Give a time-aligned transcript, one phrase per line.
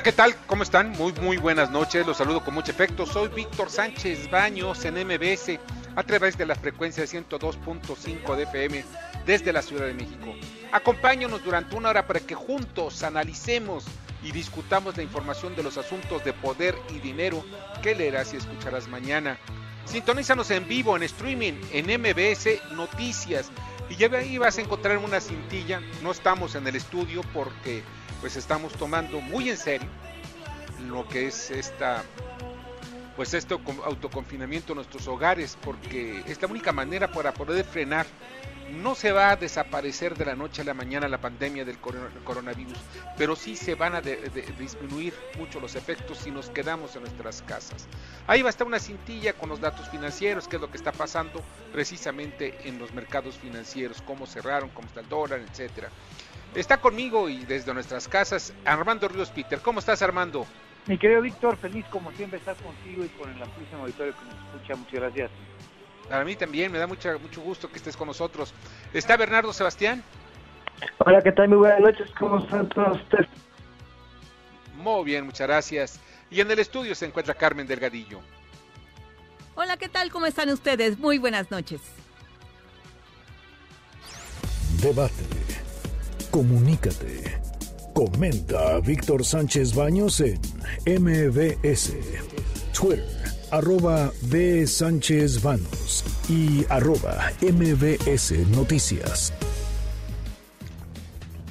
[0.00, 0.34] Hola, ¿qué tal?
[0.46, 0.92] ¿Cómo están?
[0.92, 2.06] Muy, muy buenas noches.
[2.06, 3.04] Los saludo con mucho efecto.
[3.04, 5.60] Soy Víctor Sánchez Baños en MBS
[5.94, 8.82] a través de la frecuencia 102.5 de FM
[9.26, 10.32] desde la Ciudad de México.
[10.72, 13.84] Acompáñanos durante una hora para que juntos analicemos
[14.22, 17.44] y discutamos la información de los asuntos de poder y dinero
[17.82, 19.38] que leerás y escucharás mañana.
[19.84, 23.50] Sintonízanos en vivo, en streaming, en MBS Noticias.
[23.90, 25.82] Y ya ahí vas a encontrar una cintilla.
[26.02, 27.82] No estamos en el estudio porque
[28.20, 29.88] pues estamos tomando muy en serio
[30.88, 32.02] lo que es esta
[33.16, 38.06] pues este autoconfinamiento en nuestros hogares porque es la única manera para poder frenar
[38.70, 42.78] no se va a desaparecer de la noche a la mañana la pandemia del coronavirus,
[43.16, 47.86] pero sí se van a disminuir mucho los efectos si nos quedamos en nuestras casas.
[48.26, 50.92] Ahí va a estar una cintilla con los datos financieros, qué es lo que está
[50.92, 55.88] pasando precisamente en los mercados financieros, cómo cerraron, cómo está el dólar, etcétera.
[56.54, 59.60] Está conmigo y desde nuestras casas Armando Ríos Peter.
[59.60, 60.46] ¿Cómo estás, Armando?
[60.86, 64.34] Mi querido Víctor, feliz como siempre estar contigo y con el amplísimo auditorio que nos
[64.34, 64.76] escucha.
[64.76, 65.30] Muchas gracias.
[66.10, 68.52] A mí también, me da mucha, mucho gusto que estés con nosotros.
[68.92, 70.02] ¿Está Bernardo Sebastián?
[70.98, 71.48] Hola, ¿qué tal?
[71.48, 73.28] Muy buenas noches, ¿cómo están todos ustedes?
[74.76, 76.00] Muy bien, muchas gracias.
[76.30, 78.20] Y en el estudio se encuentra Carmen Delgadillo.
[79.54, 80.10] Hola, ¿qué tal?
[80.10, 80.98] ¿Cómo están ustedes?
[80.98, 81.80] Muy buenas noches.
[84.80, 85.39] Debate
[86.30, 87.40] Comunícate.
[87.92, 90.40] Comenta a Víctor Sánchez Baños en
[90.86, 91.92] MBS,
[92.72, 93.04] Twitter,
[93.50, 94.64] arroba B.
[94.64, 99.32] Sánchez Baños y arroba MBS Noticias.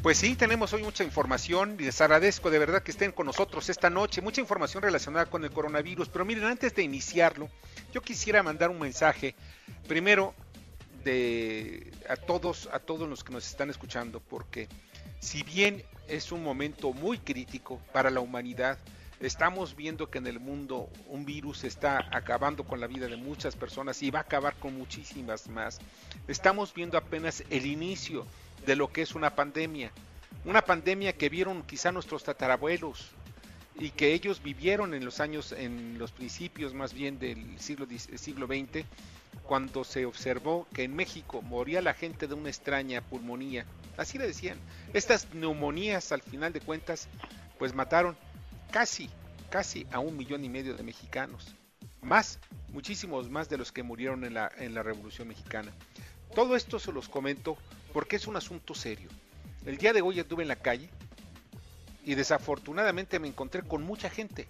[0.02, 3.68] Pues sí, tenemos hoy mucha información y les agradezco de verdad que estén con nosotros
[3.68, 7.50] esta noche, mucha información relacionada con el coronavirus, pero miren, antes de iniciarlo,
[7.92, 9.36] yo quisiera mandar un mensaje,
[9.90, 10.34] primero
[11.04, 14.68] de a todos, a todos los que nos están escuchando, porque
[15.20, 18.78] si bien es un momento muy crítico para la humanidad,
[19.20, 23.56] estamos viendo que en el mundo un virus está acabando con la vida de muchas
[23.56, 25.80] personas y va a acabar con muchísimas más.
[26.28, 28.26] Estamos viendo apenas el inicio
[28.66, 29.92] de lo que es una pandemia,
[30.46, 33.12] una pandemia que vieron quizá nuestros tatarabuelos
[33.80, 38.46] y que ellos vivieron en los años, en los principios más bien del siglo, siglo
[38.46, 38.86] XX
[39.44, 43.66] cuando se observó que en México moría la gente de una extraña pulmonía.
[43.98, 44.58] Así le decían.
[44.94, 47.08] Estas neumonías, al final de cuentas,
[47.58, 48.16] pues mataron
[48.70, 49.10] casi,
[49.50, 51.56] casi a un millón y medio de mexicanos.
[52.02, 52.40] Más,
[52.72, 55.72] muchísimos más de los que murieron en la, en la Revolución Mexicana.
[56.36, 57.58] Todo esto se los comento
[57.92, 59.10] porque es un asunto serio.
[59.66, 60.90] El día de hoy estuve en la calle
[62.10, 64.48] y desafortunadamente me encontré con mucha gente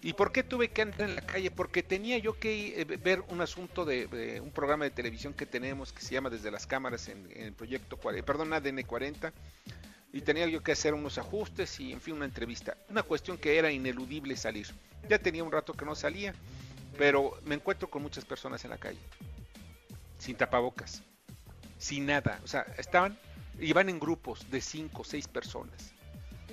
[0.00, 1.50] ¿Y por qué tuve que andar en la calle?
[1.50, 5.92] Porque tenía yo que eh, ver un asunto de, un programa de televisión que tenemos
[5.92, 9.32] que se llama Desde las Cámaras en, el proyecto, perdón, ADN 40,
[10.12, 12.76] y tenía yo que hacer unos ajustes y, en fin, una entrevista.
[12.88, 14.68] Una cuestión que era ineludible salir.
[15.08, 16.32] Ya tenía un rato que no salía,
[16.96, 19.00] pero me encuentro con muchas personas en la calle,
[20.20, 21.02] sin tapabocas,
[21.76, 22.40] sin nada.
[22.44, 23.18] O sea, estaban,
[23.58, 25.97] iban en grupos de cinco o seis personas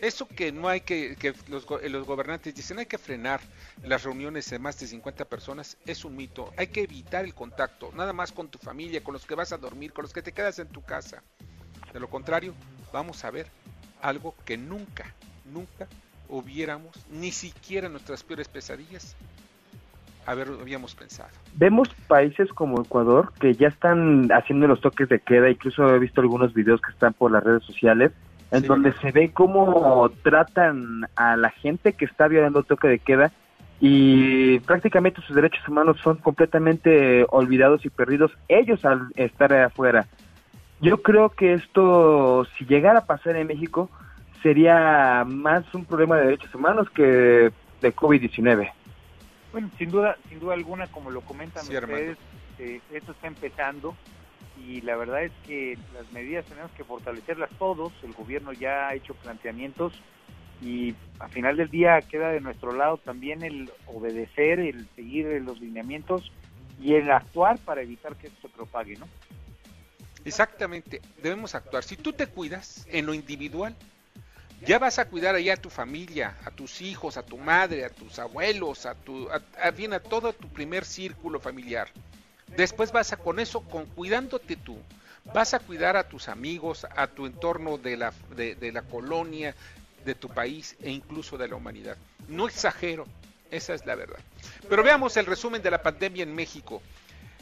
[0.02, 3.40] eso que no hay que, que los, los, gobernantes dicen hay que frenar
[3.84, 6.52] las reuniones de más de 50 personas, es un mito.
[6.58, 9.58] Hay que evitar el contacto, nada más con tu familia, con los que vas a
[9.58, 11.24] dormir, con los que te quedas en tu casa.
[11.94, 12.54] De lo contrario,
[12.92, 13.48] vamos a ver
[14.02, 15.14] algo que nunca,
[15.46, 15.88] nunca
[16.28, 19.16] hubiéramos, ni siquiera nuestras peores pesadillas,
[20.26, 21.30] haber, habíamos pensado.
[21.56, 26.22] Vemos países como Ecuador que ya están haciendo los toques de queda, incluso he visto
[26.22, 28.12] algunos videos que están por las redes sociales
[28.58, 33.00] en donde se ve cómo tratan a la gente que está violando el toque de
[33.00, 33.32] queda
[33.80, 40.08] y prácticamente sus derechos humanos son completamente olvidados y perdidos ellos al estar afuera.
[40.82, 43.90] Yo creo que esto, si llegara a pasar en México,
[44.42, 48.72] sería más un problema de derechos humanos que de COVID-19.
[49.52, 52.18] Bueno, sin duda, sin duda alguna, como lo comentan ustedes,
[52.60, 53.96] eh, esto está empezando
[54.58, 57.94] y la verdad es que las medidas tenemos que fortalecerlas todos.
[58.04, 59.94] El gobierno ya ha hecho planteamientos
[60.62, 65.60] y al final del día queda de nuestro lado también el obedecer, el seguir los
[65.60, 66.32] lineamientos
[66.82, 69.08] y el actuar para evitar que esto se propague, ¿no?
[70.24, 71.84] Exactamente, debemos actuar.
[71.84, 73.76] Si tú te cuidas en lo individual,
[74.66, 77.90] ya vas a cuidar allá a tu familia, a tus hijos, a tu madre, a
[77.90, 81.90] tus abuelos, a tu, a, bien a todo tu primer círculo familiar.
[82.48, 84.78] Después vas a con eso, con cuidándote tú,
[85.34, 89.56] vas a cuidar a tus amigos, a tu entorno de la, de la colonia,
[90.06, 91.98] de tu país e incluso de la humanidad.
[92.28, 93.06] No exagero,
[93.52, 94.20] esa es la verdad.
[94.70, 96.82] Pero veamos el resumen de la pandemia en México.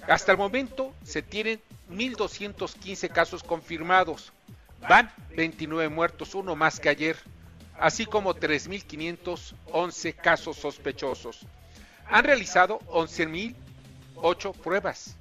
[0.07, 1.61] Hasta el momento se tienen
[1.91, 4.33] 1.215 casos confirmados.
[4.87, 7.17] Van 29 muertos, uno más que ayer,
[7.79, 11.45] así como 3.511 casos sospechosos.
[12.09, 12.79] Han realizado
[14.15, 15.15] 11.008 pruebas.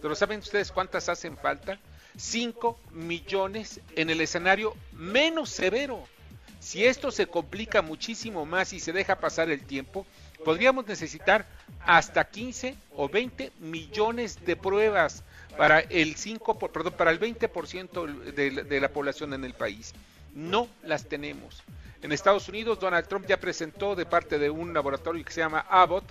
[0.00, 1.78] Pero ¿saben ustedes cuántas hacen falta?
[2.16, 6.02] 5 millones en el escenario menos severo.
[6.60, 10.06] Si esto se complica muchísimo más y se deja pasar el tiempo,
[10.44, 11.46] podríamos necesitar
[11.84, 15.24] hasta 15 o 20 millones de pruebas
[15.56, 19.94] para el 5, perdón, para el 20% de, de la población en el país.
[20.34, 21.62] No las tenemos.
[22.02, 25.66] En Estados Unidos, Donald Trump ya presentó de parte de un laboratorio que se llama
[25.68, 26.04] Abbott,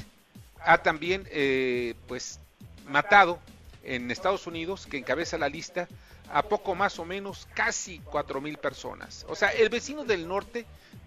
[0.60, 2.41] ha también, eh, pues,
[2.88, 3.40] matado
[3.84, 5.88] en Estados Unidos, que encabeza la lista,
[6.32, 9.26] a poco más o menos casi 4.000 personas.
[9.28, 10.66] O sea, el vecino del norte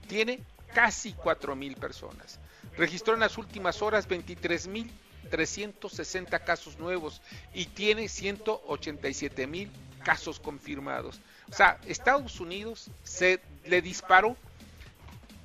[0.08, 0.40] tiene
[0.74, 2.40] casi 4.000 personas.
[2.76, 7.22] Registró en las últimas horas 23.360 casos nuevos
[7.54, 9.70] y tiene 187.000
[10.02, 11.20] casos confirmados.
[11.50, 14.36] O sea, Estados Unidos se le disparó,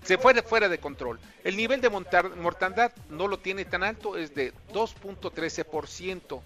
[0.03, 1.19] se fue de fuera de control.
[1.43, 6.41] El nivel de mortandad no lo tiene tan alto, es de 2.13%.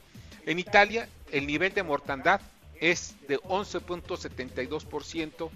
[0.45, 2.41] En Italia, el nivel de mortandad
[2.79, 5.50] es de 11.72%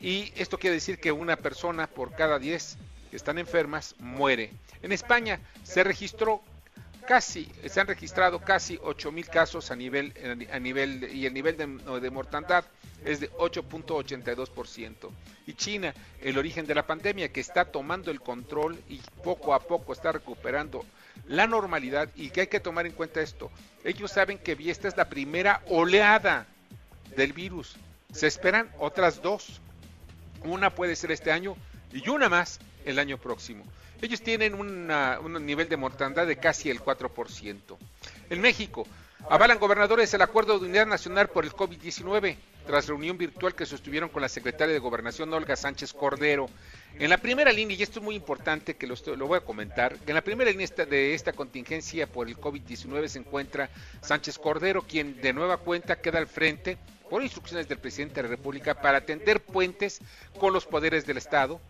[0.00, 2.76] y esto quiere decir que una persona por cada 10
[3.10, 4.52] que están enfermas muere.
[4.82, 6.42] En España se registró
[7.06, 10.12] casi, se han registrado casi 8.000 casos a nivel,
[10.52, 11.66] a nivel y el nivel de,
[12.00, 12.64] de mortandad
[13.04, 15.10] es de 8.82%.
[15.46, 19.60] Y China, el origen de la pandemia que está tomando el control y poco a
[19.60, 20.84] poco está recuperando
[21.26, 23.50] la normalidad y que hay que tomar en cuenta esto.
[23.84, 26.46] Ellos saben que esta es la primera oleada
[27.16, 27.76] del virus.
[28.12, 29.60] Se esperan otras dos
[30.44, 31.56] una puede ser este año
[31.92, 33.64] y una más el año próximo.
[34.00, 37.76] Ellos tienen un nivel de mortandad de casi el 4%.
[38.30, 38.86] En México,
[39.30, 42.36] avalan gobernadores el acuerdo de unidad nacional por el COVID-19
[42.66, 46.48] tras reunión virtual que sostuvieron con la secretaria de Gobernación Olga Sánchez Cordero.
[46.98, 49.96] En la primera línea, y esto es muy importante que lo, lo voy a comentar,
[50.06, 53.70] en la primera línea de esta contingencia por el COVID-19 se encuentra
[54.00, 56.78] Sánchez Cordero, quien de nueva cuenta queda al frente
[57.10, 60.00] por instrucciones del presidente de la República para tender puentes
[60.38, 61.60] con los poderes del Estado,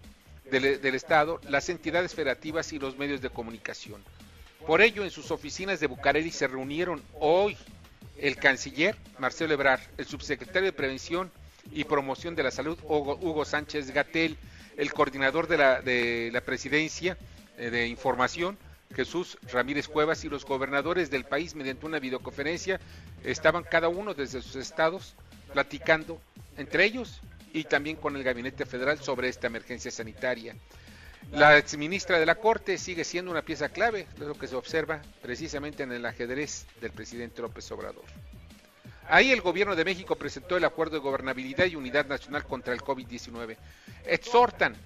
[0.51, 4.05] del, Estado, las entidades federativas y los medios de comunicación.
[4.67, 7.57] Por ello, en sus oficinas de Bucareli se reunieron hoy
[8.19, 11.33] el canciller Marcelo Ebrard, el subsecretario de Prevención
[11.73, 14.37] y Promoción de la Salud Hugo, Sánchez Gatel,
[14.77, 17.19] el coordinador de la, de la presidencia
[17.59, 18.57] eh, de información,
[18.95, 22.81] Jesús Ramírez Cuevas y los gobernadores del país mediante una videoconferencia
[23.25, 25.15] estaban cada uno desde sus estados
[25.53, 26.21] platicando
[26.57, 27.21] entre ellos
[27.53, 30.55] y también con el Gabinete Federal sobre esta emergencia sanitaria.
[31.31, 35.01] La exministra de la Corte sigue siendo una pieza clave, es lo que se observa
[35.23, 38.05] precisamente en el ajedrez del presidente López Obrador.
[39.09, 42.81] Ahí el gobierno de México presentó el acuerdo de gobernabilidad y unidad nacional contra el
[42.81, 43.57] COVID-19.
[44.07, 44.77] Exhortan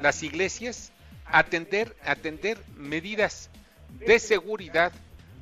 [0.00, 0.92] las iglesias
[1.24, 3.50] a atender, a atender medidas
[3.98, 4.92] de seguridad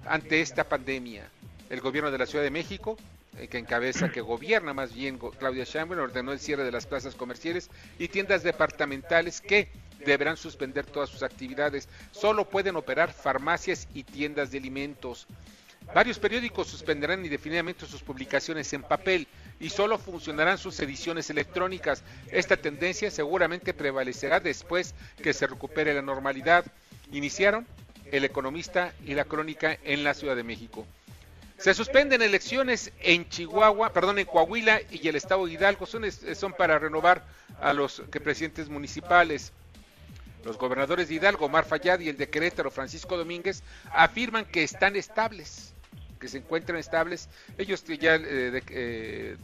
[0.07, 1.29] ante esta pandemia.
[1.71, 2.97] El gobierno de la Ciudad de México
[3.39, 7.17] eh, que encabeza, que gobierna más bien Claudia Sheinbaum, ordenó el cierre de las plazas
[7.17, 9.69] comerciales y tiendas departamentales que
[10.05, 11.89] deberán suspender todas sus actividades.
[12.13, 15.27] Solo pueden operar farmacias y tiendas de alimentos.
[15.93, 19.29] Varios periódicos suspenderán indefinidamente sus publicaciones en papel
[19.61, 22.03] y solo funcionarán sus ediciones electrónicas.
[22.31, 26.65] Esta tendencia seguramente prevalecerá después que se recupere la normalidad.
[27.13, 27.67] Iniciaron
[28.11, 30.87] El Economista y La Crónica en la Ciudad de México.
[31.59, 35.87] Se suspenden elecciones en Chihuahua, perdón, en Coahuila y el Estado de Hidalgo.
[35.87, 37.25] Son, son para renovar
[37.61, 39.53] a los presidentes municipales.
[40.45, 44.95] Los gobernadores de Hidalgo, Mar Fayad y el de Querétaro, Francisco Domínguez, afirman que están
[44.95, 45.73] estables,
[46.21, 47.31] que se encuentran estables.
[47.57, 49.37] Ellos ya eh, eh,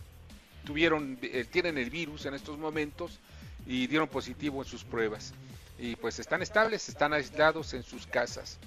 [0.64, 3.18] tuvieron, eh, tienen el virus en estos momentos
[3.66, 5.32] y dieron positivo en sus pruebas.
[5.78, 8.58] Y pues están estables, están aislados en sus casas.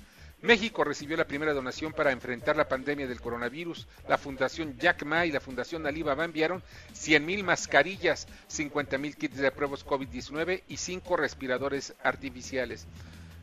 [0.43, 3.87] México recibió la primera donación para enfrentar la pandemia del coronavirus.
[4.09, 6.61] La Fundación Jack Ma y la Fundación Alibaba enviaron
[6.93, 12.87] 100.000 mascarillas, 50.000 kits de pruebas COVID-19 y 5 respiradores artificiales.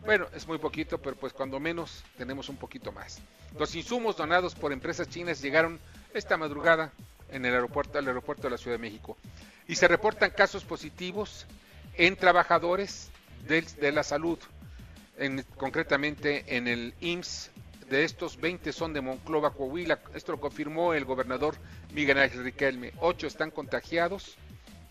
[0.05, 3.19] Bueno, es muy poquito, pero pues cuando menos tenemos un poquito más.
[3.59, 5.81] Los insumos donados por empresas chinas llegaron
[6.13, 6.93] esta madrugada
[7.31, 9.17] en el aeropuerto, al aeropuerto de la Ciudad de México.
[9.67, 11.47] Y se reportan casos positivos
[11.97, 13.11] en trabajadores
[13.47, 14.39] de la salud
[15.57, 17.51] concretamente en el IMSS.
[17.89, 19.99] De estos 20 son de Monclova, Coahuila.
[20.15, 21.57] Esto lo confirmó el gobernador
[21.93, 22.93] Miguel Ángel Riquelme.
[23.01, 24.37] Ocho están contagiados.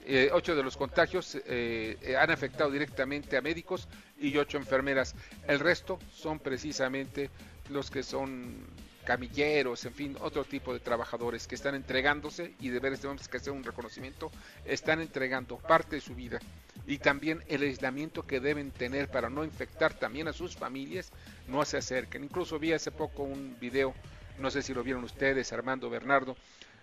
[0.05, 3.87] Eh, ocho de los contagios eh, han afectado directamente a médicos
[4.19, 5.15] y ocho enfermeras.
[5.47, 7.29] El resto son precisamente
[7.69, 8.65] los que son
[9.09, 13.51] camilleros, en fin, otro tipo de trabajadores que están entregándose y de este que hacer
[13.51, 14.29] un reconocimiento,
[14.65, 16.37] están entregando parte de su vida
[16.85, 21.11] y también el aislamiento que deben tener para no infectar también a sus familias,
[21.47, 22.23] no se acerquen.
[22.23, 23.95] Incluso vi hace poco un video,
[24.37, 26.37] no sé si lo vieron ustedes, Armando Bernardo,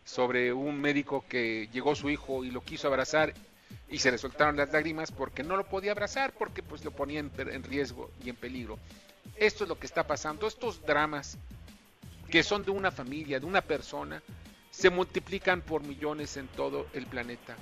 [0.05, 3.35] sobre un médico que llegó su hijo y lo quiso abrazar
[3.89, 7.21] y se le soltaron las lágrimas porque no lo podía abrazar porque pues lo ponía
[7.21, 8.81] en, en riesgo y en peligro.
[9.37, 11.39] Esto es lo que está pasando, estos dramas
[12.31, 14.23] que son de una familia, de una persona,
[14.71, 17.57] se multiplican por millones en todo el planeta,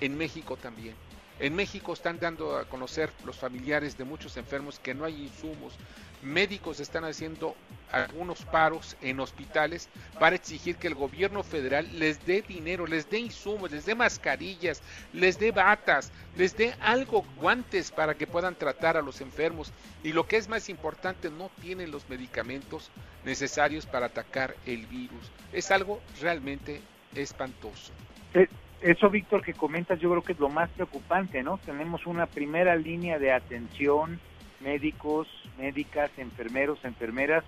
[0.00, 0.94] en México también.
[1.38, 5.74] En México están dando a conocer los familiares de muchos enfermos que no hay insumos.
[6.22, 7.54] Médicos están haciendo
[7.92, 13.18] algunos paros en hospitales para exigir que el gobierno federal les dé dinero, les dé
[13.18, 14.82] insumos, les dé mascarillas,
[15.12, 19.72] les dé batas, les dé algo, guantes para que puedan tratar a los enfermos.
[20.02, 22.90] Y lo que es más importante, no tienen los medicamentos
[23.24, 25.30] necesarios para atacar el virus.
[25.52, 26.80] Es algo realmente
[27.14, 27.92] espantoso.
[28.34, 28.48] Eh,
[28.82, 31.58] eso, Víctor, que comentas, yo creo que es lo más preocupante, ¿no?
[31.58, 34.20] Tenemos una primera línea de atención,
[34.60, 37.44] médicos, médicas, enfermeros, enfermeras,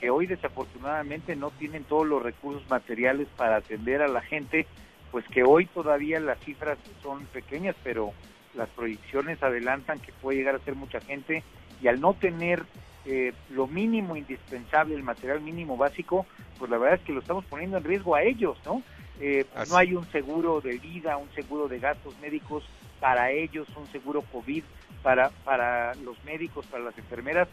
[0.00, 4.66] que hoy desafortunadamente no tienen todos los recursos materiales para atender a la gente,
[5.10, 8.12] pues que hoy todavía las cifras son pequeñas, pero
[8.54, 11.42] las proyecciones adelantan que puede llegar a ser mucha gente
[11.82, 12.64] y al no tener
[13.06, 16.26] eh, lo mínimo indispensable, el material mínimo básico,
[16.58, 18.82] pues la verdad es que lo estamos poniendo en riesgo a ellos, ¿no?
[19.20, 22.64] Eh, no hay un seguro de vida, un seguro de gastos médicos
[23.00, 24.64] para ellos, un seguro COVID
[25.02, 27.48] para, para los médicos, para las enfermeras,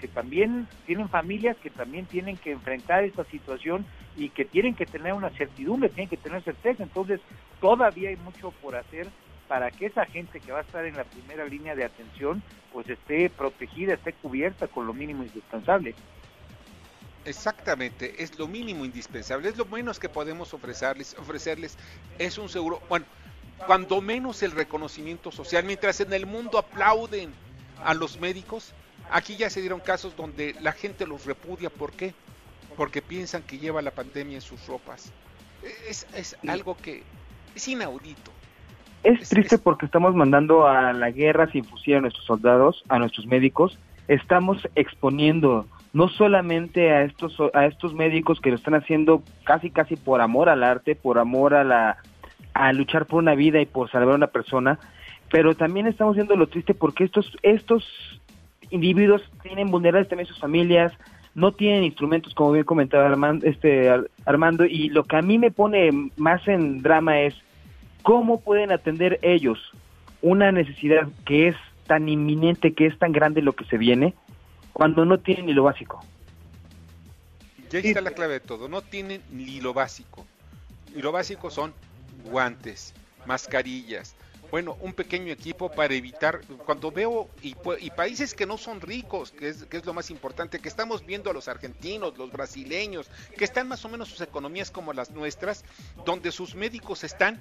[0.00, 3.84] que también tienen familias que también tienen que enfrentar esta situación
[4.16, 6.82] y que tienen que tener una certidumbre, tienen que tener certeza.
[6.82, 7.20] Entonces,
[7.60, 9.08] todavía hay mucho por hacer
[9.46, 12.42] para que esa gente que va a estar en la primera línea de atención,
[12.72, 15.94] pues esté protegida, esté cubierta con lo mínimo indispensable.
[17.24, 21.76] Exactamente, es lo mínimo indispensable, es lo menos que podemos ofrecerles, ofrecerles
[22.18, 23.04] es un seguro, bueno,
[23.66, 27.32] cuando menos el reconocimiento social, mientras en el mundo aplauden
[27.84, 28.72] a los médicos,
[29.10, 32.14] aquí ya se dieron casos donde la gente los repudia, ¿por qué?
[32.76, 35.12] Porque piensan que lleva la pandemia en sus ropas.
[35.88, 37.02] Es, es algo que
[37.54, 38.30] es inaudito.
[39.02, 43.26] Es, triste porque estamos mandando a la guerra sin fusil a nuestros soldados, a nuestros
[43.26, 49.70] médicos, estamos exponiendo no solamente a estos a estos médicos que lo están haciendo casi
[49.70, 51.98] casi por amor al arte, por amor a la
[52.60, 54.78] a luchar por una vida y por salvar a una persona,
[55.30, 57.84] pero también estamos viendo lo triste porque estos estos
[58.68, 60.92] individuos tienen vulnerables también sus familias,
[61.34, 63.90] no tienen instrumentos como bien comentaba Armando, este
[64.26, 67.34] Armando y lo que a mí me pone más en drama es
[68.02, 69.58] cómo pueden atender ellos
[70.20, 74.14] una necesidad que es tan inminente, que es tan grande lo que se viene
[74.74, 76.04] cuando no tienen ni lo básico.
[77.70, 80.26] Ya está la clave de todo, no tienen ni lo básico.
[80.94, 81.72] Y lo básico son
[82.22, 82.94] guantes,
[83.26, 84.14] mascarillas,
[84.50, 87.54] bueno, un pequeño equipo para evitar, cuando veo, y,
[87.90, 91.30] países que no son ricos, que es, que es, lo más importante, que estamos viendo
[91.30, 95.64] a los argentinos, los brasileños, que están más o menos sus economías como las nuestras,
[96.04, 97.40] donde sus médicos están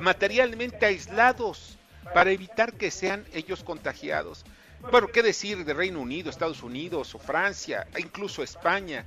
[0.00, 1.78] materialmente aislados
[2.12, 4.44] para evitar que sean ellos contagiados.
[4.90, 9.06] Bueno, ¿qué decir de Reino Unido, Estados Unidos o Francia, e incluso España?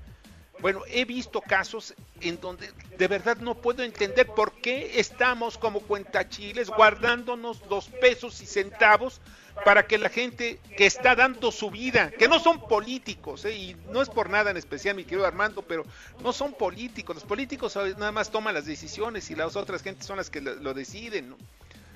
[0.61, 5.79] Bueno, he visto casos en donde de verdad no puedo entender por qué estamos como
[5.79, 9.21] cuentachiles guardándonos los pesos y centavos
[9.65, 13.55] para que la gente que está dando su vida, que no son políticos, ¿eh?
[13.55, 15.85] y no es por nada en especial, mi querido Armando, pero
[16.23, 20.17] no son políticos, los políticos nada más toman las decisiones y las otras gentes son
[20.17, 21.31] las que lo, deciden.
[21.31, 21.37] ¿no?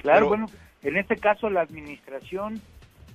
[0.02, 0.48] Claro, bueno,
[0.82, 2.62] en este caso la administración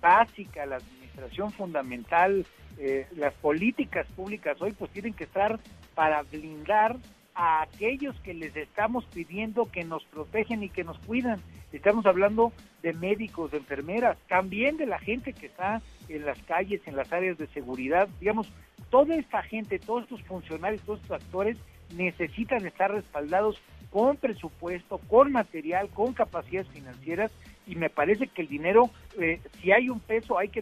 [0.00, 2.46] básica, la administración fundamental,
[2.82, 5.60] eh, las políticas públicas hoy pues tienen que estar
[5.94, 6.96] para blindar
[7.34, 11.42] a aquellos que les estamos pidiendo que nos protegen y que nos cuidan.
[11.72, 16.80] Estamos hablando de médicos, de enfermeras, también de la gente que está en las calles,
[16.86, 18.08] en las áreas de seguridad.
[18.18, 18.50] Digamos,
[18.88, 21.58] toda esta gente, todos estos funcionarios, todos estos actores
[21.94, 23.60] necesitan estar respaldados
[23.90, 27.30] con presupuesto, con material, con capacidades financieras
[27.70, 30.60] y me parece que el dinero, eh, si hay un peso, hay que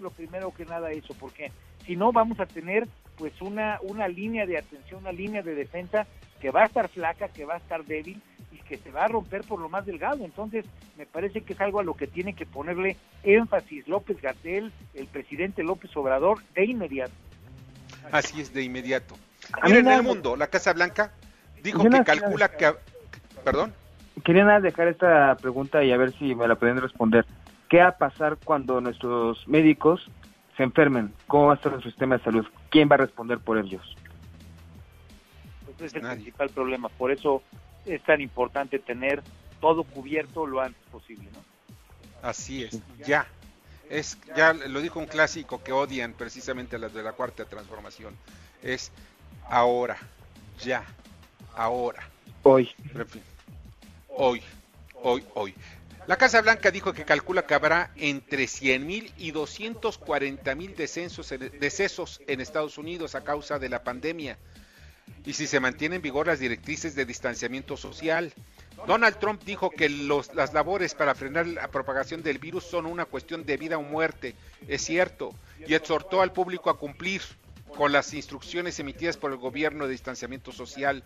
[0.00, 1.52] lo primero que nada a eso, porque
[1.86, 6.08] si no vamos a tener pues una, una línea de atención, una línea de defensa
[6.40, 9.08] que va a estar flaca, que va a estar débil y que se va a
[9.08, 10.24] romper por lo más delgado.
[10.24, 10.64] Entonces,
[10.98, 15.06] me parece que es algo a lo que tiene que ponerle énfasis López Gatel, el
[15.06, 17.12] presidente López Obrador, de inmediato.
[18.10, 19.14] Así es, de inmediato.
[19.62, 21.12] Miren, en el mundo, la Casa Blanca
[21.62, 22.72] dijo que calcula que...
[23.44, 23.72] Perdón.
[24.24, 27.24] Quería nada dejar esta pregunta y a ver si me la pueden responder.
[27.68, 30.10] ¿Qué va a pasar cuando nuestros médicos
[30.56, 31.14] se enfermen?
[31.26, 32.46] ¿Cómo va a estar el sistema de salud?
[32.68, 33.96] ¿Quién va a responder por ellos?
[35.64, 36.88] Pues es el principal problema.
[36.88, 37.42] Por eso
[37.86, 39.22] es tan importante tener
[39.60, 41.40] todo cubierto lo antes posible, ¿no?
[42.28, 43.26] Así es, ya.
[43.88, 48.14] Es, ya lo dijo un clásico que odian precisamente las de la cuarta transformación.
[48.62, 48.92] Es
[49.48, 49.96] ahora,
[50.60, 50.84] ya,
[51.56, 52.02] ahora.
[52.42, 52.70] Hoy
[54.20, 54.42] hoy,
[55.02, 55.54] hoy, hoy.
[56.06, 62.40] La Casa Blanca dijo que calcula que habrá entre 100.000 y 240.000 decesos, decesos en
[62.40, 64.36] Estados Unidos a causa de la pandemia.
[65.24, 68.32] Y si se mantienen en vigor las directrices de distanciamiento social.
[68.86, 73.06] Donald Trump dijo que los, las labores para frenar la propagación del virus son una
[73.06, 74.34] cuestión de vida o muerte.
[74.68, 75.34] Es cierto.
[75.66, 77.22] Y exhortó al público a cumplir
[77.76, 81.04] con las instrucciones emitidas por el gobierno de distanciamiento social.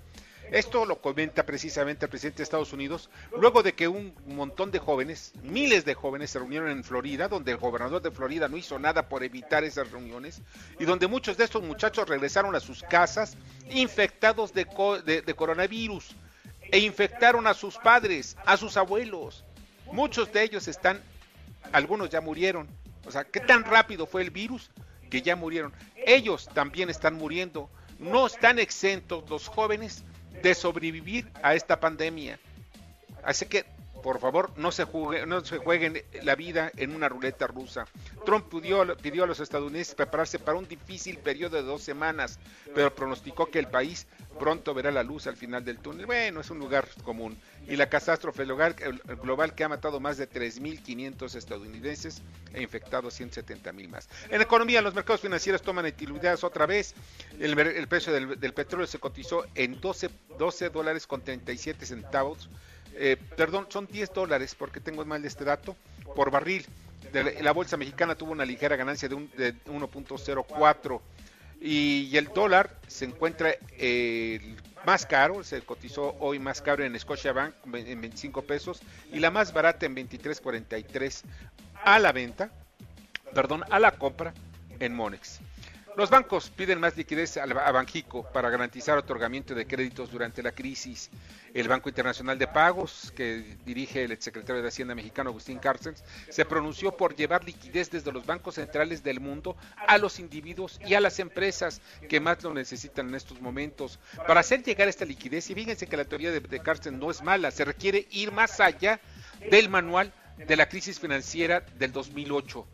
[0.55, 4.79] Esto lo comenta precisamente el presidente de Estados Unidos luego de que un montón de
[4.79, 8.79] jóvenes, miles de jóvenes, se reunieron en Florida, donde el gobernador de Florida no hizo
[8.79, 10.43] nada por evitar esas reuniones
[10.79, 13.37] y donde muchos de estos muchachos regresaron a sus casas
[13.69, 14.65] infectados de,
[15.35, 16.15] coronavirus
[16.71, 19.43] e infectaron a sus padres, a sus abuelos.
[19.91, 21.03] Muchos de ellos están,
[21.73, 22.69] algunos ya murieron.
[23.05, 24.71] O sea, ¿qué tan rápido fue el virus
[25.11, 25.73] que ya murieron?
[26.07, 27.69] Ellos también están muriendo.
[27.99, 30.05] No están exentos los jóvenes
[30.45, 32.39] de sobrevivir a esta pandemia.
[33.25, 33.65] Así que,
[34.05, 34.87] por favor, no se,
[35.27, 37.87] no se jueguen la vida en una ruleta rusa.
[38.27, 42.39] Trump pidió, pidió a los estadounidenses prepararse para un difícil periodo de dos semanas,
[42.75, 44.07] pero pronosticó que el país
[44.39, 46.05] pronto verá la luz al final del túnel.
[46.05, 47.39] Bueno, es un lugar común.
[47.67, 52.21] Y la catástrofe global que ha matado más de 3.500 estadounidenses
[52.53, 54.11] e infectado 170.000 más.
[54.29, 56.95] En economía, los mercados financieros toman utilidades otra vez.
[57.41, 57.57] El,
[57.89, 62.51] precio del, petróleo se cotizó en 12, 12 dólares con 37 centavos.
[62.97, 65.77] Eh, perdón, son 10 dólares porque tengo mal este dato
[66.15, 66.65] por barril.
[67.13, 71.01] la bolsa mexicana tuvo una ligera ganancia de, de 1.04
[71.61, 74.55] y, el dólar se encuentra eh,
[74.85, 78.81] más caro, se cotizó hoy más caro en Scotiabank en 25 pesos
[79.11, 81.23] y la más barata en 23.43
[81.83, 82.51] a la venta,
[83.35, 84.35] perdón, a la compra
[84.79, 85.41] en Monex.
[85.97, 91.09] Los bancos piden más liquidez a Banjico para garantizar otorgamiento de créditos durante la crisis.
[91.53, 96.45] El Banco Internacional de Pagos, que dirige el exsecretario de Hacienda mexicano Agustín Carstens, se
[96.45, 101.01] pronunció por llevar liquidez desde los bancos centrales del mundo a los individuos y a
[101.01, 104.01] las empresas que más lo necesitan en estos momentos.
[104.27, 107.53] Para hacer llegar esta liquidez, y fíjense que la teoría de, de no es mala,
[107.53, 109.01] se requiere ir más allá
[109.49, 112.67] del manual de la crisis financiera del 2008.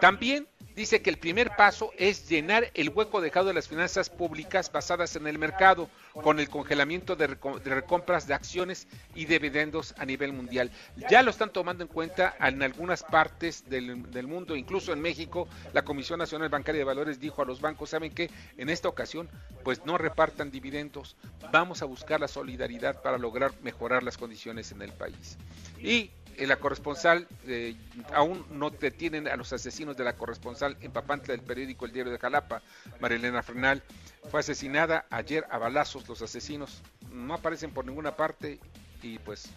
[0.00, 4.70] También dice que el primer paso es llenar el hueco dejado de las finanzas públicas
[4.72, 10.32] basadas en el mercado, con el congelamiento de, recompras de acciones y dividendos a nivel
[10.32, 10.70] mundial.
[11.10, 15.48] Ya lo están tomando en cuenta en algunas partes del, del mundo, incluso en México,
[15.72, 19.28] la Comisión Nacional Bancaria de Valores dijo a los bancos, ¿saben que En esta ocasión,
[19.64, 21.16] pues no repartan dividendos,
[21.52, 25.36] vamos a buscar la solidaridad para lograr mejorar las condiciones en el país.
[25.78, 26.10] Y
[26.48, 27.74] la corresponsal, eh,
[28.14, 32.12] aún no detienen a los asesinos de la corresponsal en Papantla del periódico El Diario
[32.12, 32.62] de Jalapa,
[33.00, 33.82] Marilena Frenal.
[34.30, 36.82] Fue asesinada ayer a balazos los asesinos.
[37.12, 38.58] No aparecen por ninguna parte
[39.02, 39.48] y pues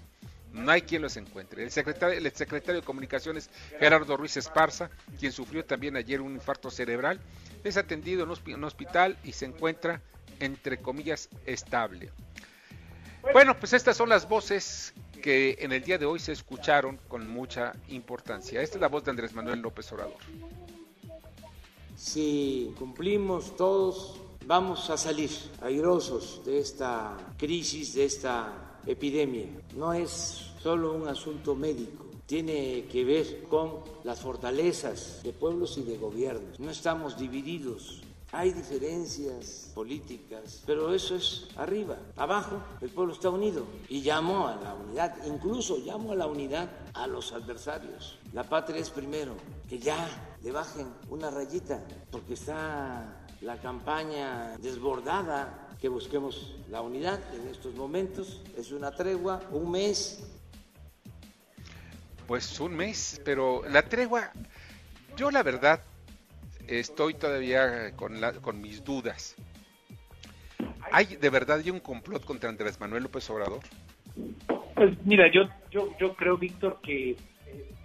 [0.52, 1.64] no hay quien los encuentre.
[1.64, 6.70] El secretario, el secretario de Comunicaciones, Gerardo Ruiz Esparza, quien sufrió también ayer un infarto
[6.70, 7.20] cerebral,
[7.64, 10.02] es atendido en un hospital y se encuentra
[10.40, 12.12] entre comillas, estable.
[13.32, 14.94] Bueno, pues estas son las voces
[15.24, 18.62] que en el día de hoy se escucharon con mucha importancia.
[18.62, 20.18] Esta es la voz de Andrés Manuel López Obrador.
[21.96, 25.30] Si cumplimos todos, vamos a salir
[25.62, 29.48] airosos de esta crisis, de esta epidemia.
[29.78, 35.84] No es solo un asunto médico, tiene que ver con las fortalezas de pueblos y
[35.84, 36.60] de gobiernos.
[36.60, 38.03] No estamos divididos
[38.34, 41.98] hay diferencias políticas, pero eso es arriba.
[42.18, 46.68] Abajo el pueblo está unido y llamo a la unidad, incluso llamo a la unidad
[46.96, 48.18] a los adversarios.
[48.34, 49.36] La patria es primero,
[49.70, 50.10] que ya
[50.42, 57.76] le bajen una rayita, porque está la campaña desbordada, que busquemos la unidad en estos
[57.76, 58.42] momentos.
[58.58, 60.24] Es una tregua, un mes.
[62.26, 64.32] Pues un mes, pero la tregua,
[65.16, 65.84] yo la verdad
[66.68, 69.36] estoy todavía con, con mis dudas.
[70.92, 73.62] ¿Hay de verdad hay un complot contra Andrés Manuel López Obrador?
[74.76, 77.18] Pues mira, yo, yo, yo creo, Víctor, que eh,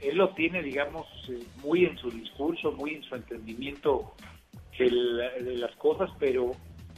[0.01, 4.13] él lo tiene, digamos, eh, muy en su discurso, muy en su entendimiento
[4.79, 4.91] de,
[5.43, 6.53] de, las cosas, pero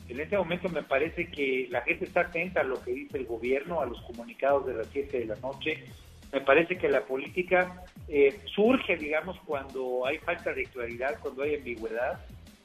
[0.08, 3.26] en este momento me parece que la gente está atenta a lo que dice el
[3.26, 5.84] gobierno, a los comunicados de las 7 de la noche.
[6.32, 11.56] Me parece que la política eh, surge, digamos, cuando hay falta de claridad, cuando hay
[11.56, 12.20] ambigüedad.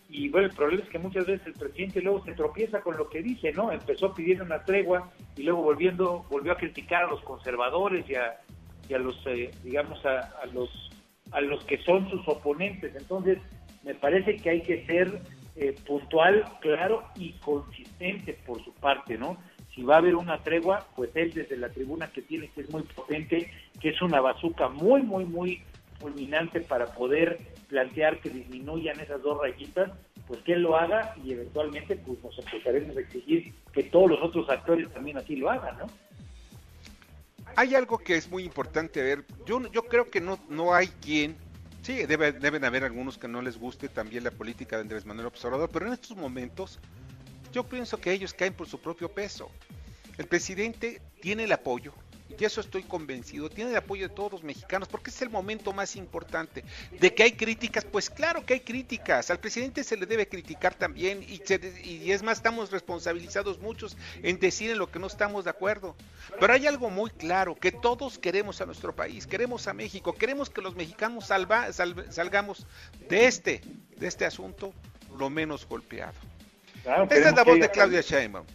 [0.08, 3.10] Y bueno, el problema es que muchas veces el presidente luego se tropieza con lo
[3.10, 3.71] que dice, ¿no?
[3.71, 8.99] Empezó pidiendo una tregua y luego volviendo, volvió a criticar a los conservadores y a,
[8.99, 10.69] los, eh, digamos, a, a, los,
[11.32, 12.95] a los que son sus oponentes.
[12.95, 13.39] Entonces,
[13.84, 15.21] me parece que hay que ser
[15.56, 19.38] eh, puntual, claro y consistente por su parte, ¿no?
[19.75, 22.69] Si va a haber una tregua, pues él desde la tribuna que tiene, que es
[22.69, 25.61] muy potente, que es una bazuca muy, muy, muy
[25.99, 29.91] fulminante para poder plantear que disminuyan esas dos rayitas,
[30.27, 34.21] pues que él lo haga y eventualmente pues nos empezaremos a exigir que todos los
[34.21, 35.85] otros actores también así lo hagan, ¿no?
[37.57, 39.23] Hay algo que es muy importante ver.
[39.45, 41.35] Yo, yo creo que no, no hay quien
[41.85, 45.27] Sí, debe, deben haber algunos que no les guste también la política de Andrés Manuel
[45.27, 46.79] Observador, pero en estos momentos
[47.55, 49.49] yo pienso que ellos caen por su propio peso.
[50.17, 51.93] El presidente tiene el apoyo,
[52.37, 55.71] y eso estoy convencido, tiene el apoyo de todos los mexicanos, porque es el momento
[55.71, 56.65] más importante.
[56.99, 60.75] De que hay críticas, pues claro que hay críticas, al presidente se le debe criticar
[60.75, 65.51] también, y, es más, estamos responsabilizados muchos en decir en lo que no estamos de
[65.51, 65.95] acuerdo.
[66.37, 70.49] Pero hay algo muy claro, que todos queremos a nuestro país, queremos a México, queremos
[70.49, 72.67] que los mexicanos salva, salgamos
[73.07, 73.61] de este,
[73.95, 74.73] de este asunto
[75.17, 76.34] lo menos golpeado.
[76.85, 78.45] Esta es la voz de Claudia Sheinbaum.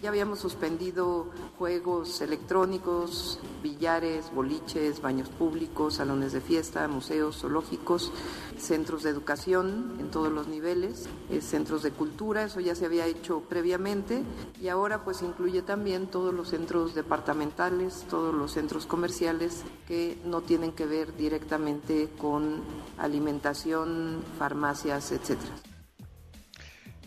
[0.00, 8.12] Ya habíamos suspendido juegos electrónicos, billares, boliches, baños públicos, salones de fiesta, museos, zoológicos,
[8.58, 13.06] centros de educación en todos los niveles, eh, centros de cultura, eso ya se había
[13.06, 14.22] hecho previamente
[14.60, 20.42] y ahora pues incluye también todos los centros departamentales, todos los centros comerciales que no
[20.42, 22.62] tienen que ver directamente con
[22.98, 25.52] alimentación, farmacias, etcétera.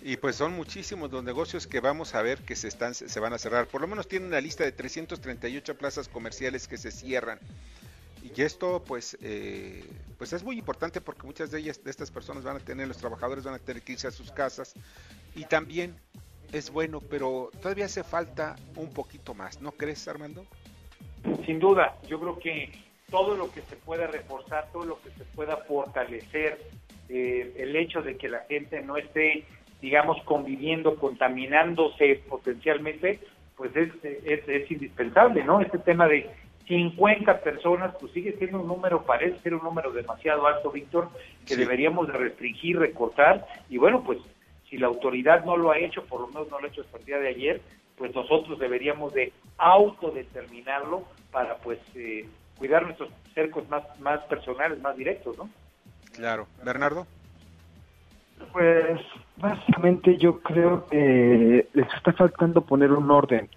[0.01, 3.33] Y pues son muchísimos los negocios que vamos a ver que se están se van
[3.33, 3.67] a cerrar.
[3.67, 7.39] Por lo menos tienen una lista de 338 plazas comerciales que se cierran.
[8.23, 9.83] Y esto pues eh,
[10.17, 12.97] pues es muy importante porque muchas de ellas de estas personas van a tener los
[12.97, 14.73] trabajadores van a tener que irse a sus casas
[15.35, 15.95] y también
[16.51, 20.45] es bueno, pero todavía hace falta un poquito más, ¿no crees, Armando?
[21.45, 22.71] Sin duda, yo creo que
[23.09, 26.59] todo lo que se pueda reforzar, todo lo que se pueda fortalecer,
[27.07, 29.45] eh, el hecho de que la gente no esté
[29.81, 33.19] digamos, conviviendo, contaminándose potencialmente,
[33.55, 35.61] pues es, es, indispensable, ¿no?
[35.61, 36.29] Este tema de
[36.67, 41.09] 50 personas, pues sigue siendo un número, parece ser un número demasiado alto, Víctor,
[41.45, 44.19] que deberíamos de restringir, recortar, y bueno, pues
[44.69, 46.97] si la autoridad no lo ha hecho, por lo menos no lo ha hecho hasta
[46.97, 47.61] el día de ayer,
[47.97, 54.95] pues nosotros deberíamos de autodeterminarlo para pues eh, cuidar nuestros cercos más, más personales, más
[54.95, 55.49] directos, ¿no?
[56.13, 56.47] Claro.
[56.63, 57.07] Bernardo.
[58.51, 58.99] Pues
[59.37, 63.49] básicamente yo creo que les está faltando poner un orden.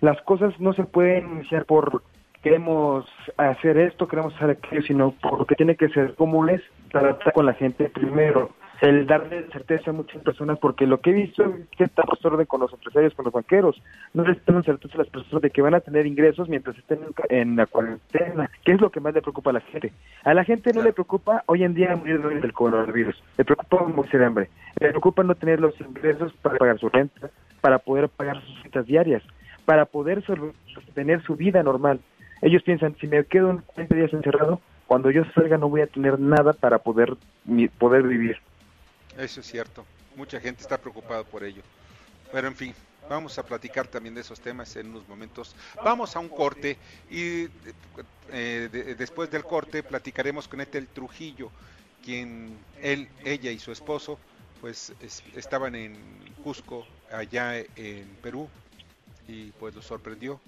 [0.00, 2.02] Las cosas no se pueden iniciar por
[2.42, 7.46] queremos hacer esto, queremos hacer aquello, sino porque tiene que ser como es, tratar con
[7.46, 11.68] la gente primero el darle certeza a muchas personas, porque lo que he visto es
[11.76, 13.80] que está orden con los empresarios, con los banqueros.
[14.14, 17.00] No les dan certeza a las personas de que van a tener ingresos mientras estén
[17.28, 19.92] en la cuarentena, que es lo que más le preocupa a la gente.
[20.24, 24.18] A la gente no le preocupa hoy en día morir del coronavirus, le preocupa morirse
[24.18, 28.40] de hambre, le preocupa no tener los ingresos para pagar su renta, para poder pagar
[28.42, 29.22] sus citas diarias,
[29.66, 32.00] para poder sostener su vida normal.
[32.42, 36.18] Ellos piensan, si me quedo 40 días encerrado, cuando yo salga no voy a tener
[36.18, 37.14] nada para poder,
[37.78, 38.38] poder vivir.
[39.18, 39.84] Eso es cierto.
[40.16, 41.62] Mucha gente está preocupada por ello.
[42.32, 42.74] Pero en fin,
[43.08, 45.54] vamos a platicar también de esos temas en unos momentos.
[45.84, 46.78] Vamos a un corte
[47.10, 47.48] y
[48.30, 51.50] eh, después del corte platicaremos con Etel Trujillo,
[52.04, 54.18] quien él, ella y su esposo
[54.60, 54.92] pues
[55.34, 55.96] estaban en
[56.44, 58.48] Cusco, allá en Perú,
[59.26, 60.40] y pues lo sorprendió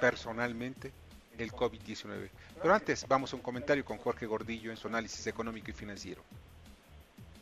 [0.00, 0.90] personalmente
[1.38, 2.30] el COVID-19.
[2.60, 6.22] Pero antes vamos a un comentario con Jorge Gordillo en su análisis económico y financiero.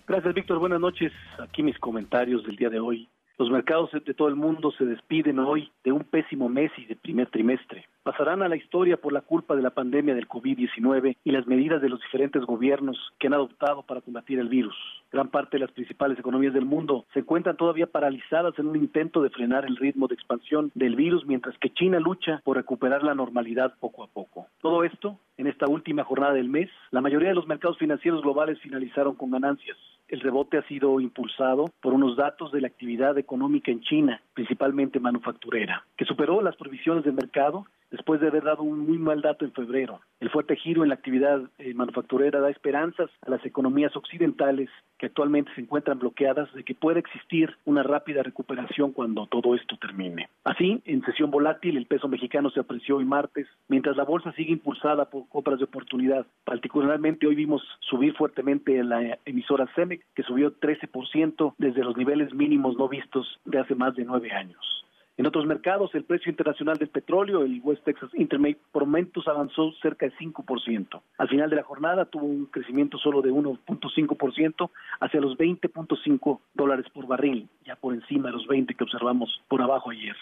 [0.07, 0.59] Gracias, Víctor.
[0.59, 1.13] Buenas noches.
[1.39, 3.09] Aquí mis comentarios del día de hoy.
[3.39, 6.97] Los mercados de todo el mundo se despiden hoy de un pésimo mes y de
[6.97, 7.87] primer trimestre.
[8.03, 11.83] Pasarán a la historia por la culpa de la pandemia del COVID-19 y las medidas
[11.83, 14.75] de los diferentes gobiernos que han adoptado para combatir el virus.
[15.13, 19.21] Gran parte de las principales economías del mundo se encuentran todavía paralizadas en un intento
[19.21, 23.15] de frenar el ritmo de expansión del virus, mientras que China lucha por recuperar la
[23.15, 24.47] normalidad poco a poco.
[24.63, 28.59] Todo esto, en esta última jornada del mes, la mayoría de los mercados financieros globales
[28.61, 29.77] finalizaron con ganancias.
[30.09, 34.99] El rebote ha sido impulsado por unos datos de la actividad económica en China, principalmente
[34.99, 39.45] manufacturera, que superó las previsiones del mercado después de haber dado un muy mal dato
[39.45, 40.01] en febrero.
[40.19, 45.05] El fuerte giro en la actividad eh, manufacturera da esperanzas a las economías occidentales que
[45.05, 50.31] actualmente se encuentran bloqueadas de que pueda existir una rápida recuperación cuando todo esto termine.
[50.43, 54.53] Así, en sesión volátil, el peso mexicano se apreció hoy martes, mientras la bolsa sigue
[54.53, 56.25] impulsada por compras de oportunidad.
[56.45, 62.79] Particularmente hoy vimos subir fuertemente la emisora CEMEC, que subió 13% desde los niveles mínimos
[62.79, 64.81] no vistos de hace más de nueve años.
[65.21, 69.71] En otros mercados, el precio internacional del petróleo, el West Texas Intermediate, por momentos avanzó
[69.83, 71.03] cerca de 5%.
[71.19, 76.87] Al final de la jornada tuvo un crecimiento solo de 1.5% hacia los 20.5 dólares
[76.95, 80.17] por barril, ya por encima de los 20 que observamos por abajo ayer.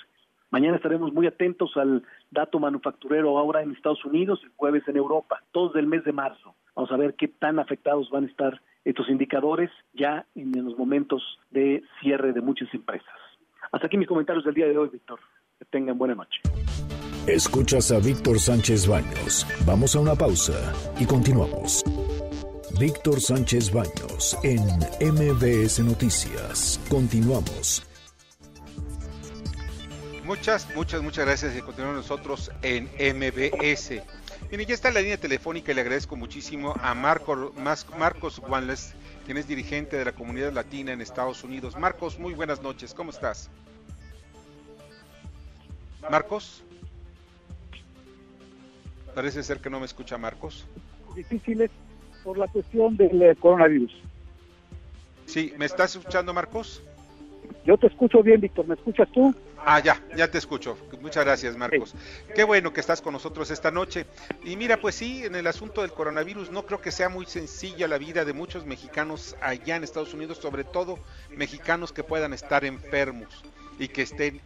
[0.50, 5.44] Mañana estaremos muy atentos al dato manufacturero ahora en Estados Unidos, el jueves en Europa,
[5.52, 6.56] todos del mes de marzo.
[6.74, 11.38] Vamos a ver qué tan afectados van a estar estos indicadores ya en los momentos
[11.50, 13.27] de cierre de muchas empresas.
[13.72, 15.18] Hasta aquí mis comentarios del día de hoy, Víctor.
[15.58, 16.40] Que tengan buena noche.
[17.26, 19.46] Escuchas a Víctor Sánchez Baños.
[19.66, 21.84] Vamos a una pausa y continuamos.
[22.80, 24.62] Víctor Sánchez Baños en
[25.12, 26.80] MBS Noticias.
[26.88, 27.84] Continuamos.
[30.24, 34.02] Muchas, muchas, muchas gracias y continuamos nosotros en MBS.
[34.50, 37.52] Bien, ya está la línea telefónica y le agradezco muchísimo a Marco,
[37.98, 38.94] Marcos Wanles
[39.28, 41.76] quien es dirigente de la comunidad latina en Estados Unidos.
[41.76, 43.50] Marcos, muy buenas noches, ¿cómo estás?
[46.10, 46.64] Marcos.
[49.14, 50.66] Parece ser que no me escucha Marcos.
[51.14, 51.70] Difíciles
[52.24, 53.92] por la cuestión del eh, coronavirus.
[55.26, 56.82] Sí, ¿me estás escuchando Marcos?
[57.68, 59.34] Yo te escucho bien, Víctor, ¿me escuchas tú?
[59.62, 60.78] Ah, ya, ya te escucho.
[61.02, 61.94] Muchas gracias, Marcos.
[62.34, 64.06] Qué bueno que estás con nosotros esta noche.
[64.42, 67.86] Y mira, pues sí, en el asunto del coronavirus no creo que sea muy sencilla
[67.86, 70.98] la vida de muchos mexicanos allá en Estados Unidos, sobre todo
[71.36, 73.44] mexicanos que puedan estar enfermos
[73.78, 74.36] y que estén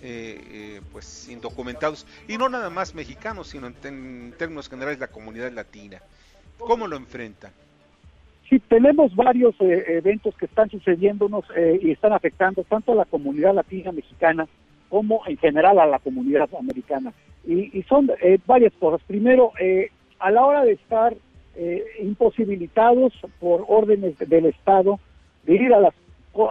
[0.00, 2.06] eh, eh, pues indocumentados.
[2.28, 6.00] Y no nada más mexicanos, sino en, en términos generales la comunidad latina.
[6.56, 7.52] ¿Cómo lo enfrentan?
[8.50, 13.04] Sí, tenemos varios eh, eventos que están sucediéndonos eh, y están afectando tanto a la
[13.04, 14.48] comunidad latina mexicana
[14.88, 17.12] como en general a la comunidad americana.
[17.46, 19.00] Y, son eh, varias cosas.
[19.06, 19.52] Primero,
[20.18, 21.16] a la hora de estar
[22.00, 24.98] imposibilitados por órdenes del Estado
[25.44, 25.94] de ir a las,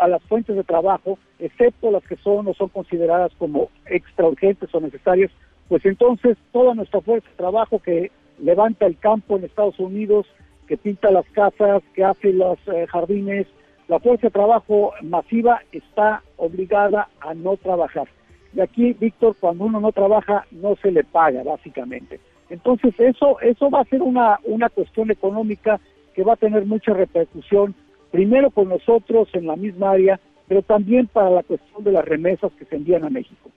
[0.01, 4.73] a las fuentes de trabajo, excepto las que son o son consideradas como extra urgentes
[4.73, 5.31] o necesarias,
[5.67, 10.25] pues entonces toda nuestra fuerza de trabajo que levanta el campo en Estados Unidos,
[10.69, 13.47] que pinta las casas, que hace los eh, jardines,
[13.87, 18.07] la fuerza de trabajo masiva está obligada a no trabajar.
[18.53, 22.19] Y aquí, Víctor, cuando uno no trabaja, no se le paga, básicamente.
[22.51, 25.79] Entonces, eso, eso va a ser una, una cuestión económica
[26.13, 27.73] que va a tener mucha repercusión,
[28.11, 32.51] primero con nosotros en la misma área, pero también para la cuestión de las remesas
[32.59, 33.49] que se envían a México.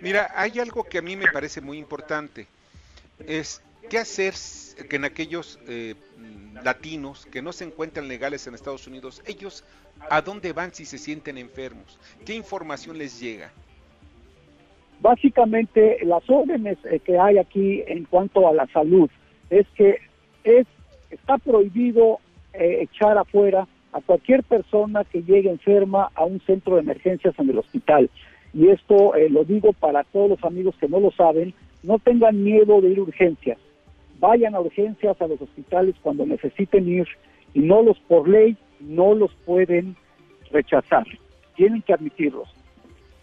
[0.00, 2.46] Mira, hay algo que a mí me parece muy importante.
[3.26, 4.34] Es ¿Qué hacer
[4.88, 5.94] que en aquellos eh,
[6.62, 9.64] latinos que no se encuentran legales en Estados Unidos, ellos
[10.10, 11.98] a dónde van si se sienten enfermos?
[12.24, 13.52] ¿Qué información les llega?
[15.00, 19.10] Básicamente, las órdenes eh, que hay aquí en cuanto a la salud
[19.50, 19.98] es que
[20.44, 20.66] es
[21.10, 22.18] está prohibido
[22.54, 27.50] eh, echar afuera a cualquier persona que llegue enferma a un centro de emergencias en
[27.50, 28.10] el hospital.
[28.52, 32.80] Y esto lo digo para todos los amigos que no lo saben, no tengan miedo
[32.80, 33.58] de ir a urgencias
[34.18, 37.06] vayan a urgencias a los hospitales cuando necesiten ir
[37.52, 39.96] y no los por ley no los pueden
[40.50, 41.06] rechazar,
[41.56, 42.48] tienen que admitirlos.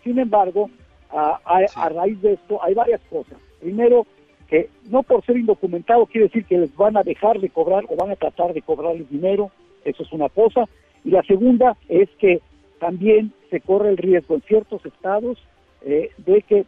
[0.03, 0.69] Sin embargo,
[1.11, 1.39] a,
[1.75, 3.37] a, raíz de esto hay varias cosas.
[3.59, 4.07] Primero,
[4.47, 7.95] que no por ser indocumentado quiere decir que les van a dejar de cobrar o
[7.95, 9.51] van a tratar de cobrar el dinero,
[9.85, 10.67] eso es una cosa.
[11.03, 12.41] Y la segunda es que
[12.79, 15.37] también se corre el riesgo en ciertos estados
[15.83, 16.65] eh, de que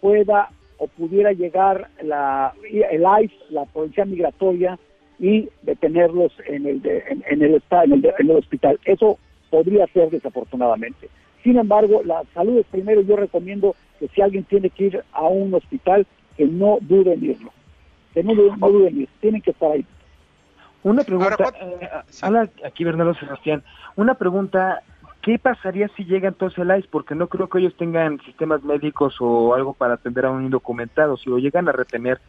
[0.00, 4.78] pueda o pudiera llegar la, el ICE, la policía migratoria,
[5.18, 8.80] y detenerlos en el, en, el, en, el, hospital.
[8.86, 9.18] Eso
[9.50, 11.10] podría ser desafortunadamente.
[11.42, 13.02] Sin embargo, la salud es primero.
[13.02, 16.06] Yo recomiendo que si alguien tiene que ir a un hospital,
[16.38, 17.52] que no duden en irlo.
[18.14, 19.08] Que no, duden en ir.
[19.20, 19.84] Tienen que estar ahí.
[20.82, 23.62] Una pregunta, eh, aquí Bernardo Sebastián,
[23.96, 24.82] una pregunta,
[25.22, 26.88] ¿qué pasaría si llega entonces el ICE?
[26.90, 31.16] Porque no creo que ellos tengan sistemas médicos o algo para atender a un indocumentado.
[31.16, 32.20] Si lo llegan a retener,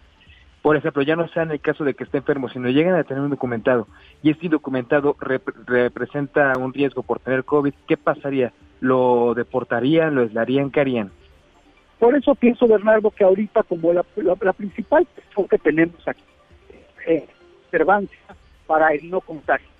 [0.61, 3.03] por ejemplo, ya no sea en el caso de que esté enfermo, sino llegan a
[3.03, 3.87] tener un documentado
[4.21, 8.53] y este documentado representa un riesgo por tener COVID, ¿qué pasaría?
[8.79, 10.13] ¿Lo deportarían?
[10.13, 10.69] ¿Lo aislarían?
[10.69, 11.11] ¿Qué harían?
[11.97, 14.03] Por eso pienso, Bernardo, que ahorita como la,
[14.53, 16.23] principal cuestión que tenemos aquí
[17.05, 17.23] es
[17.65, 19.70] observancia para el no contagio.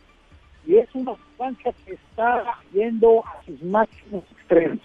[0.66, 2.44] Y es una observancia que está
[2.74, 4.80] yendo a sus máximos extremos.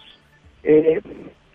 [0.63, 1.01] Eh,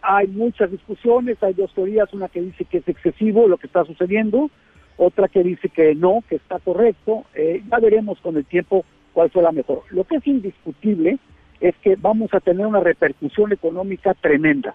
[0.01, 3.85] hay muchas discusiones, hay dos teorías, una que dice que es excesivo lo que está
[3.85, 4.51] sucediendo,
[4.97, 7.25] otra que dice que no, que está correcto.
[7.35, 9.83] Eh, ya veremos con el tiempo cuál fue la mejor.
[9.91, 11.19] Lo que es indiscutible
[11.61, 14.75] es que vamos a tener una repercusión económica tremenda.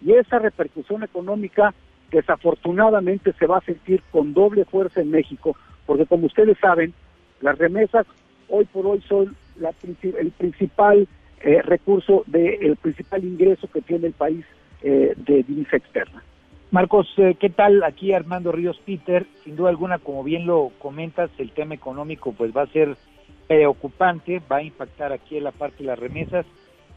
[0.00, 1.74] Y esa repercusión económica
[2.10, 6.92] desafortunadamente se va a sentir con doble fuerza en México, porque como ustedes saben,
[7.40, 8.06] las remesas
[8.48, 11.08] hoy por hoy son la, el principal
[11.40, 14.44] eh, recurso del principal ingreso que tiene el país
[14.82, 16.22] eh, de divisa externa.
[16.70, 17.82] Marcos, eh, ¿qué tal?
[17.82, 19.26] Aquí Armando Ríos Peter.
[19.44, 22.96] Sin duda alguna, como bien lo comentas, el tema económico pues va a ser
[23.46, 26.46] preocupante, va a impactar aquí en la parte de las remesas,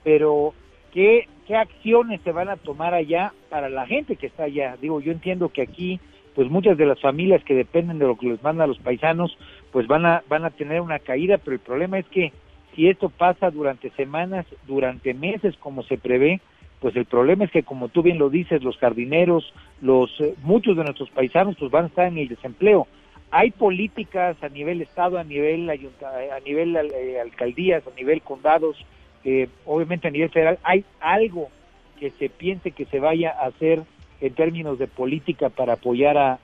[0.03, 0.53] pero
[0.93, 4.77] ¿qué, ¿qué acciones se van a tomar allá para la gente que está allá?
[4.79, 5.99] Digo, yo entiendo que aquí
[6.35, 9.37] pues muchas de las familias que dependen de lo que les mandan los paisanos,
[9.75, 12.31] pues van a, van a tener una caída, pero el problema es que
[12.73, 16.39] si esto pasa durante semanas, durante meses, como se prevé,
[16.79, 20.77] pues el problema es que como tú bien lo dices, los jardineros, los eh, muchos
[20.77, 22.87] de nuestros paisanos pues van a estar en el desempleo.
[23.31, 28.77] Hay políticas a nivel estado, a nivel a nivel eh, alcaldías, a nivel condados,
[29.25, 31.49] eh, obviamente a nivel federal, hay algo
[31.99, 33.81] que se piense que se vaya a hacer
[34.21, 36.39] en términos de política para apoyar a,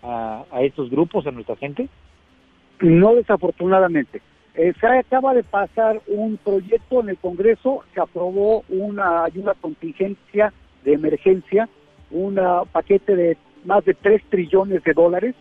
[0.51, 1.87] a estos grupos, a nuestra gente?
[2.81, 4.21] No, desafortunadamente.
[4.55, 10.51] Eh, se acaba de pasar un proyecto en el Congreso, se aprobó una ayuda contingencia
[10.83, 11.69] de emergencia,
[12.09, 12.39] un
[12.71, 15.35] paquete de más de 3 trillones de dólares,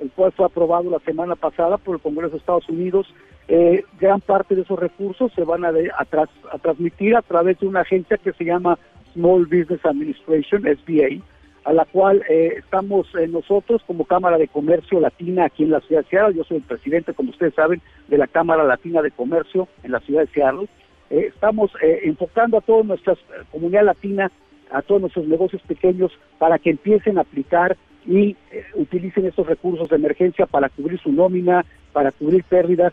[0.00, 3.12] el cual fue aprobado la semana pasada por el Congreso de Estados Unidos.
[3.48, 7.80] Eh, gran parte de esos recursos se van a, a transmitir a través de una
[7.80, 8.78] agencia que se llama
[9.14, 11.22] Small Business Administration, SBA,
[11.64, 15.80] a la cual eh, estamos eh, nosotros como Cámara de Comercio Latina aquí en la
[15.80, 16.36] ciudad de Seattle.
[16.36, 20.00] Yo soy el presidente, como ustedes saben, de la Cámara Latina de Comercio en la
[20.00, 20.68] ciudad de Seattle.
[21.10, 23.14] Eh, estamos enfocando a toda nuestra
[23.50, 24.30] comunidad latina,
[24.70, 28.36] a todos nuestros negocios pequeños, para que empiecen a aplicar y
[28.74, 32.92] utilicen estos recursos de emergencia para cubrir su nómina, para cubrir pérdidas,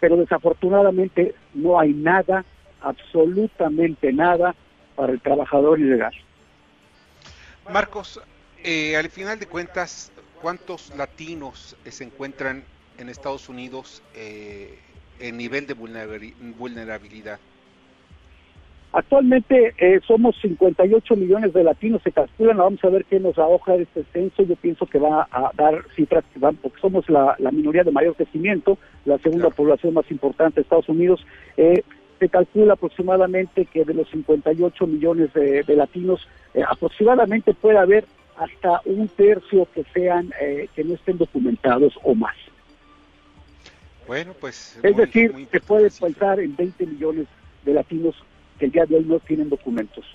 [0.00, 2.44] pero desafortunadamente no hay nada,
[2.80, 4.56] absolutamente nada,
[4.96, 6.12] para el trabajador ilegal.
[7.70, 8.20] Marcos,
[8.64, 12.64] eh, al final de cuentas, ¿cuántos latinos se encuentran
[12.98, 14.78] en Estados Unidos eh,
[15.20, 17.38] en nivel de vulnerabilidad?
[18.94, 23.74] Actualmente eh, somos 58 millones de latinos, se calculan, vamos a ver qué nos arroja
[23.76, 27.84] este censo, yo pienso que va a dar cifras que van, porque somos la, minoría
[27.84, 31.24] de mayor crecimiento, la segunda población más importante de Estados Unidos,
[31.56, 31.82] eh,
[32.22, 38.04] se calcula aproximadamente que de los 58 millones de, latinos, eh, aproximadamente puede haber
[38.36, 42.36] hasta un tercio que sean eh, que no estén documentados o más.
[44.06, 47.26] Bueno, pues es decir, se puede pensar en 20 millones
[47.64, 48.14] de latinos
[48.56, 50.06] que el día de hoy no tienen documentos.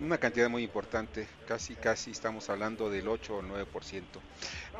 [0.00, 4.02] Una cantidad muy importante, casi casi estamos hablando del 8 o 9%.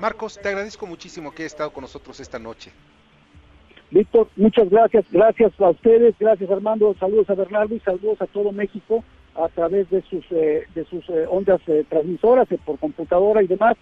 [0.00, 2.72] Marcos, te agradezco muchísimo que hayas estado con nosotros esta noche.
[3.90, 8.52] Víctor, muchas gracias, gracias a ustedes, gracias Armando, saludos a Bernardo y saludos a todo
[8.52, 9.02] México
[9.34, 13.76] a través de sus eh, de sus eh, ondas eh, transmisoras por computadora y demás.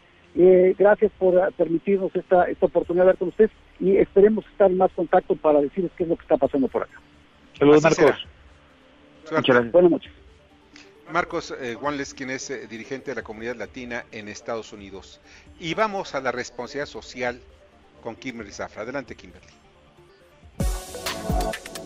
[0.79, 4.93] gracias por permitirnos esta esta oportunidad de ver con ustedes y esperemos estar en más
[4.93, 7.01] contacto para decirles qué es lo que está pasando por acá.
[7.59, 8.27] Saludos Marcos.
[9.73, 10.13] Buenas noches.
[11.11, 15.21] Marcos Juanles, quien es dirigente de la comunidad latina en Estados Unidos.
[15.59, 17.41] Y vamos a la responsabilidad social
[18.03, 18.83] con Kimberly Zafra.
[18.83, 19.66] Adelante, Kimberly.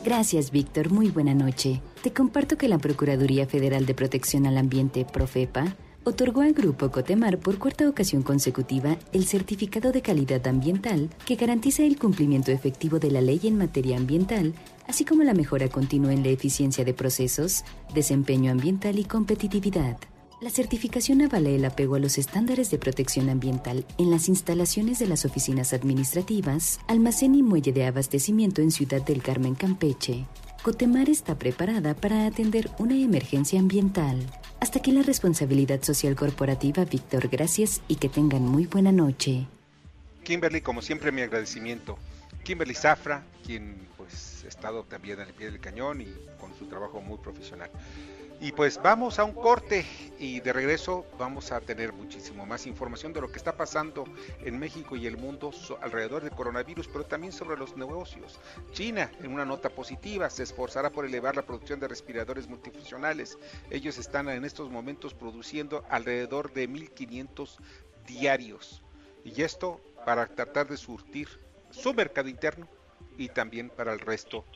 [0.03, 0.90] Gracias, Víctor.
[0.90, 1.82] Muy buena noche.
[2.03, 7.38] Te comparto que la Procuraduría Federal de Protección al Ambiente, Profepa, otorgó al Grupo Cotemar
[7.38, 13.11] por cuarta ocasión consecutiva el certificado de calidad ambiental que garantiza el cumplimiento efectivo de
[13.11, 14.55] la ley en materia ambiental,
[14.88, 19.98] así como la mejora continua en la eficiencia de procesos, desempeño ambiental y competitividad.
[20.41, 25.07] La certificación avala el apego a los estándares de protección ambiental en las instalaciones de
[25.07, 30.24] las oficinas administrativas, almacén y muelle de abastecimiento en Ciudad del Carmen, Campeche.
[30.62, 34.18] Cotemar está preparada para atender una emergencia ambiental.
[34.61, 37.28] Hasta aquí la responsabilidad social corporativa, Víctor.
[37.28, 39.47] Gracias y que tengan muy buena noche.
[40.24, 41.99] Kimberly, como siempre, mi agradecimiento.
[42.45, 46.07] Kimberly Zafra, quien pues ha estado también al pie del cañón y
[46.41, 47.70] con su trabajo muy profesional.
[48.43, 49.84] Y pues vamos a un corte
[50.18, 54.07] y de regreso vamos a tener muchísimo más información de lo que está pasando
[54.43, 55.51] en México y el mundo
[55.82, 58.41] alrededor del coronavirus, pero también sobre los negocios.
[58.72, 63.36] China, en una nota positiva, se esforzará por elevar la producción de respiradores multifuncionales.
[63.68, 67.59] Ellos están en estos momentos produciendo alrededor de 1.500
[68.07, 68.82] diarios.
[69.22, 71.28] Y esto para tratar de surtir
[71.70, 72.66] su mercado interno
[73.18, 74.47] y también para el resto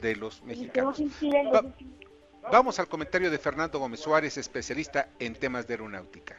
[0.00, 1.02] de los mexicanos.
[2.52, 6.38] Vamos al comentario de Fernando Gómez Suárez, especialista en temas de aeronáutica.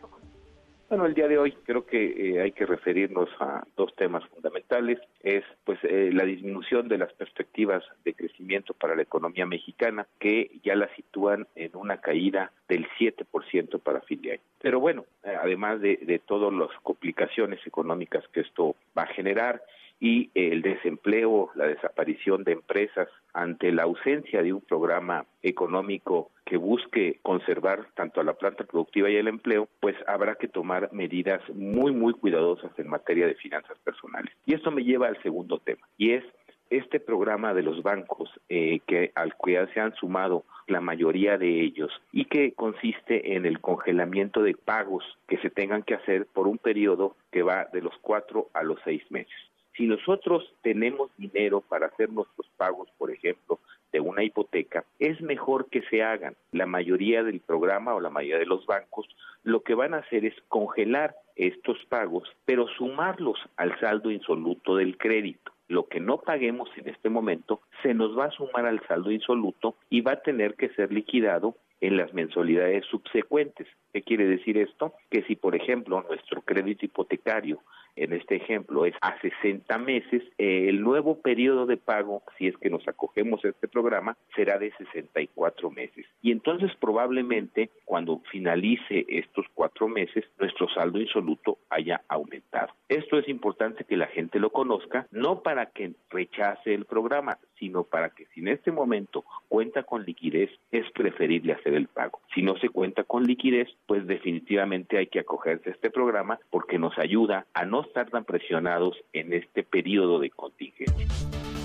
[0.88, 5.00] Bueno, el día de hoy creo que eh, hay que referirnos a dos temas fundamentales.
[5.24, 10.52] Es pues eh, la disminución de las perspectivas de crecimiento para la economía mexicana, que
[10.64, 14.42] ya la sitúan en una caída del 7% para fin de año.
[14.62, 19.64] Pero bueno, eh, además de, de todas las complicaciones económicas que esto va a generar,
[20.06, 26.58] y el desempleo, la desaparición de empresas ante la ausencia de un programa económico que
[26.58, 31.42] busque conservar tanto a la planta productiva y el empleo, pues habrá que tomar medidas
[31.56, 34.32] muy, muy cuidadosas en materia de finanzas personales.
[34.46, 36.24] Y esto me lleva al segundo tema, y es
[36.70, 41.62] este programa de los bancos eh, que al que se han sumado la mayoría de
[41.62, 46.48] ellos y que consiste en el congelamiento de pagos que se tengan que hacer por
[46.48, 49.34] un periodo que va de los cuatro a los seis meses.
[49.76, 53.60] Si nosotros tenemos dinero para hacer nuestros pagos, por ejemplo,
[53.92, 56.36] de una hipoteca, es mejor que se hagan.
[56.52, 59.08] La mayoría del programa o la mayoría de los bancos
[59.44, 64.98] lo que van a hacer es congelar estos pagos, pero sumarlos al saldo insoluto del
[64.98, 65.52] crédito.
[65.68, 69.76] Lo que no paguemos en este momento se nos va a sumar al saldo insoluto
[69.90, 73.68] y va a tener que ser liquidado en las mensualidades subsecuentes.
[73.94, 74.94] ¿Qué quiere decir esto?
[75.10, 77.62] Que si, por ejemplo, nuestro crédito hipotecario
[77.96, 82.58] en este ejemplo es a 60 meses, eh, el nuevo periodo de pago, si es
[82.58, 86.06] que nos acogemos a este programa, será de 64 meses.
[86.22, 92.74] Y entonces probablemente cuando finalice estos cuatro meses, nuestro saldo insoluto haya aumentado.
[92.90, 97.84] Esto es importante que la gente lo conozca, no para que rechace el programa, sino
[97.84, 102.22] para que si en este momento cuenta con liquidez, es preferible hacer el pago.
[102.34, 106.78] Si no se cuenta con liquidez, pues definitivamente hay que acogerse a este programa porque
[106.78, 111.08] nos ayuda a no estar tan presionados en este periodo de contingencia.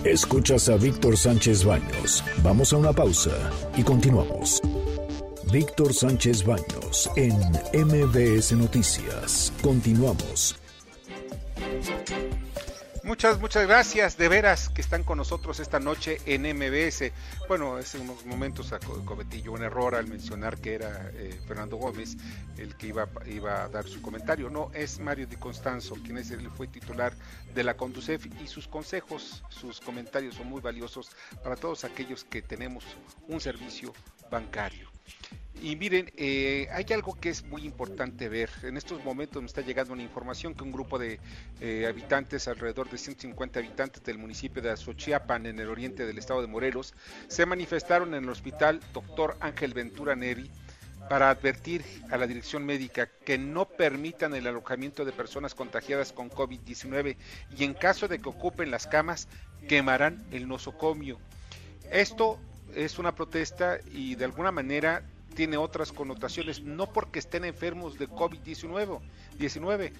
[0.04, 2.24] Escuchas a Víctor Sánchez Baños.
[2.42, 4.62] Vamos a una pausa y continuamos.
[5.52, 7.34] Víctor Sánchez Baños en
[7.74, 9.52] MBS Noticias.
[9.62, 10.60] Continuamos.
[13.10, 17.10] Muchas, muchas gracias de veras que están con nosotros esta noche en MBS.
[17.48, 18.72] Bueno, hace unos momentos
[19.04, 22.16] cometí un error al mencionar que era eh, Fernando Gómez
[22.56, 24.48] el que iba, iba a dar su comentario.
[24.48, 27.12] No, es Mario Di Constanzo, quien es, él fue titular
[27.52, 31.10] de la Conducef y sus consejos, sus comentarios son muy valiosos
[31.42, 32.84] para todos aquellos que tenemos
[33.26, 33.92] un servicio
[34.30, 34.89] bancario.
[35.62, 38.48] Y miren, eh, hay algo que es muy importante ver.
[38.62, 41.20] En estos momentos me está llegando una información que un grupo de
[41.60, 46.40] eh, habitantes, alrededor de 150 habitantes del municipio de Azochiapan, en el oriente del estado
[46.40, 46.94] de Morelos,
[47.28, 50.50] se manifestaron en el hospital Doctor Ángel Ventura Neri
[51.10, 56.30] para advertir a la dirección médica que no permitan el alojamiento de personas contagiadas con
[56.30, 57.16] COVID-19
[57.58, 59.28] y en caso de que ocupen las camas,
[59.68, 61.18] quemarán el nosocomio.
[61.90, 62.38] Esto
[62.74, 65.02] es una protesta y de alguna manera
[65.34, 69.00] tiene otras connotaciones, no porque estén enfermos de COVID-19,
[69.38, 69.92] 19,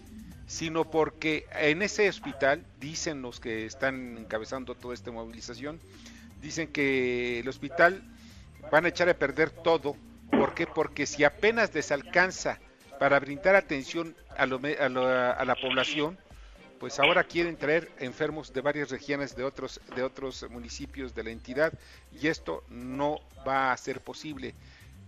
[0.46, 5.80] sino porque en ese hospital, dicen los que están encabezando toda esta movilización,
[6.42, 8.02] dicen que el hospital
[8.70, 9.96] van a echar a perder todo.
[10.30, 10.66] ¿Por qué?
[10.66, 12.58] Porque si apenas les alcanza
[12.98, 16.18] para brindar atención a, a, la población,
[16.80, 21.30] pues ahora quieren traer enfermos de varias regiones de otros de otros municipios de la
[21.30, 21.74] entidad
[22.18, 24.54] y esto no va a ser posible.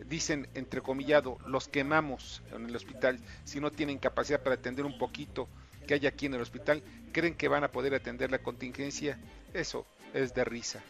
[0.07, 3.19] Dicen entrecomillado, los quemamos en el hospital.
[3.45, 5.49] Si no tienen capacidad para atender un poquito
[5.87, 9.19] que hay aquí en el hospital, creen que van a poder atender la contingencia,
[9.55, 10.83] eso es de risa.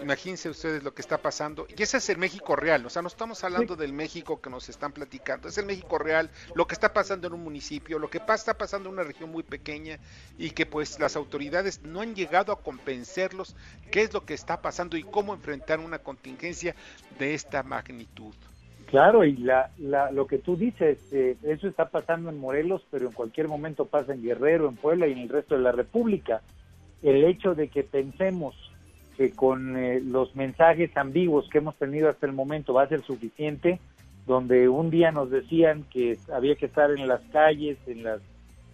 [0.00, 1.66] Imagínense ustedes lo que está pasando.
[1.76, 2.86] Y ese es el México real.
[2.86, 5.48] O sea, no estamos hablando del México que nos están platicando.
[5.48, 8.88] Es el México real, lo que está pasando en un municipio, lo que está pasando
[8.88, 9.98] en una región muy pequeña
[10.38, 13.56] y que pues las autoridades no han llegado a convencerlos
[13.90, 16.74] qué es lo que está pasando y cómo enfrentar una contingencia
[17.18, 18.34] de esta magnitud.
[18.86, 19.70] Claro, y la,
[20.12, 24.14] lo que tú dices, eh, eso está pasando en Morelos, pero en cualquier momento pasa
[24.14, 26.40] en Guerrero, en Puebla y en el resto de la República.
[27.02, 28.54] El hecho de que pensemos
[29.18, 33.02] que con eh, los mensajes ambiguos que hemos tenido hasta el momento va a ser
[33.02, 33.80] suficiente,
[34.28, 38.20] donde un día nos decían que había que estar en las calles, en las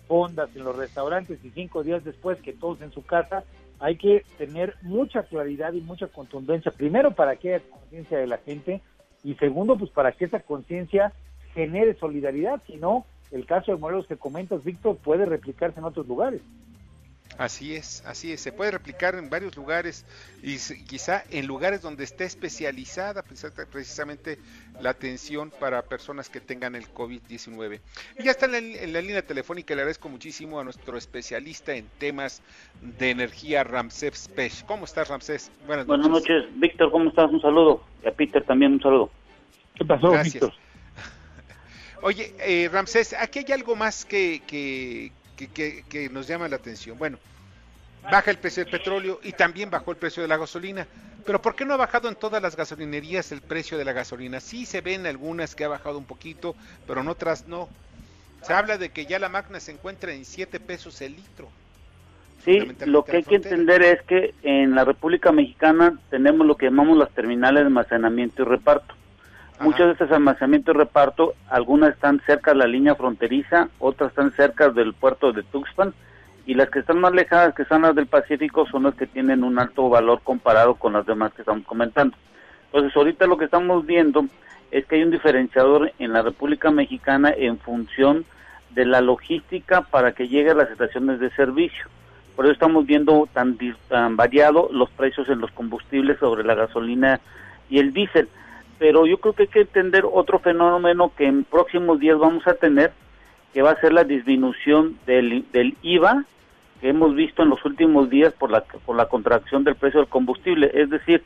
[0.07, 3.43] fondas, en los restaurantes y cinco días después que todos en su casa,
[3.81, 8.37] hay que tener mucha claridad y mucha contundencia, primero para que haya conciencia de la
[8.37, 8.83] gente
[9.25, 11.15] y segundo, pues para que esa conciencia
[11.55, 16.07] genere solidaridad, si no, el caso de Morelos que comentas, Víctor, puede replicarse en otros
[16.07, 16.43] lugares.
[17.37, 20.07] Así es, así es, se puede replicar en varios lugares
[20.41, 23.25] y quizá en lugares donde esté especializada
[23.73, 24.39] precisamente
[24.81, 27.81] la atención para personas que tengan el COVID-19.
[28.21, 32.41] Y ya está en la, línea telefónica, le agradezco muchísimo a nuestro especialista en temas
[32.81, 34.65] de energía, Ramsés Pech.
[34.67, 35.51] ¿Cómo estás, Ramsés?
[35.67, 36.07] Buenas noches.
[36.07, 37.33] Buenas noches, Víctor, ¿cómo estás?
[37.33, 37.83] Un saludo.
[38.05, 39.11] Y a Peter también un saludo.
[39.75, 40.53] ¿Qué pasó, Víctor?
[42.03, 46.99] Oye, eh, Ramsés, aquí hay algo más que, que, que, nos llama la atención.
[46.99, 47.19] Bueno,
[48.11, 50.87] baja el precio del petróleo y también bajó el precio de la gasolina.
[51.25, 54.41] Pero ¿por qué no ha bajado en todas las gasolinerías el precio de la gasolina?
[54.41, 56.55] Sí se ven algunas que ha bajado un poquito,
[56.87, 57.69] pero en otras no.
[58.43, 61.49] Se habla de que ya la magna se encuentra en 7 pesos el litro.
[62.45, 66.67] Sí, lo que hay que entender es que en la República Mexicana tenemos lo que
[66.67, 68.95] llamamos las terminales de almacenamiento y reparto.
[69.61, 74.33] Muchos de estos almacenamientos de reparto, algunas están cerca de la línea fronteriza, otras están
[74.33, 75.95] cerca del puerto de Tuxpan,
[76.45, 79.45] y las que están más lejanas, que son las del Pacífico, son las que tienen
[79.45, 82.17] un alto valor comparado con las demás que estamos comentando.
[82.67, 84.27] Entonces, ahorita lo que estamos viendo
[84.71, 88.25] es que hay un diferenciador en la República Mexicana en función
[88.71, 91.87] de la logística para que llegue a las estaciones de servicio.
[92.35, 93.57] Por eso estamos viendo tan,
[93.89, 97.21] tan variado los precios en los combustibles sobre la gasolina
[97.71, 98.29] y el diésel
[98.85, 102.53] pero yo creo que hay que entender otro fenómeno que en próximos días vamos a
[102.53, 102.93] tener,
[103.55, 106.27] que va a ser la disminución del, del IVA
[106.83, 110.09] que hemos visto en los últimos días por la, por la contracción del precio del
[110.11, 110.71] combustible.
[110.75, 111.23] Es decir,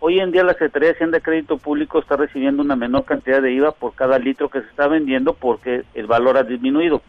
[0.00, 3.40] hoy en día la Secretaría de Hacienda de Crédito Público está recibiendo una menor cantidad
[3.40, 7.02] de IVA por cada litro que se está vendiendo porque el valor ha disminuido.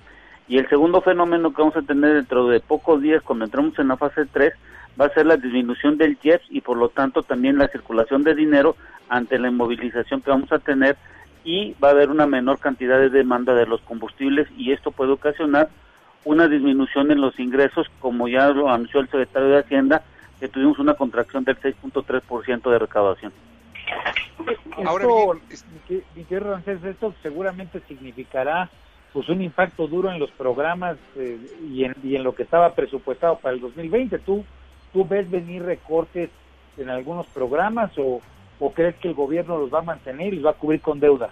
[0.47, 3.87] Y el segundo fenómeno que vamos a tener dentro de pocos días, cuando entremos en
[3.87, 4.53] la fase 3,
[4.99, 8.35] va a ser la disminución del JEPS y por lo tanto también la circulación de
[8.35, 8.75] dinero
[9.09, 10.97] ante la inmovilización que vamos a tener
[11.43, 15.11] y va a haber una menor cantidad de demanda de los combustibles y esto puede
[15.11, 15.69] ocasionar
[16.23, 20.03] una disminución en los ingresos, como ya lo anunció el secretario de Hacienda,
[20.39, 23.33] que tuvimos una contracción del 6.3% de recaudación.
[24.85, 25.05] Ahora
[26.15, 28.69] esto, esto seguramente significará
[29.13, 31.37] pues un impacto duro en los programas eh,
[31.69, 34.19] y, en, y en lo que estaba presupuestado para el 2020.
[34.19, 34.45] ¿Tú
[34.93, 36.29] ¿Tú ves venir recortes
[36.77, 38.21] en algunos programas o,
[38.75, 41.29] crees que el gobierno los va a mantener y los va a cubrir con deuda?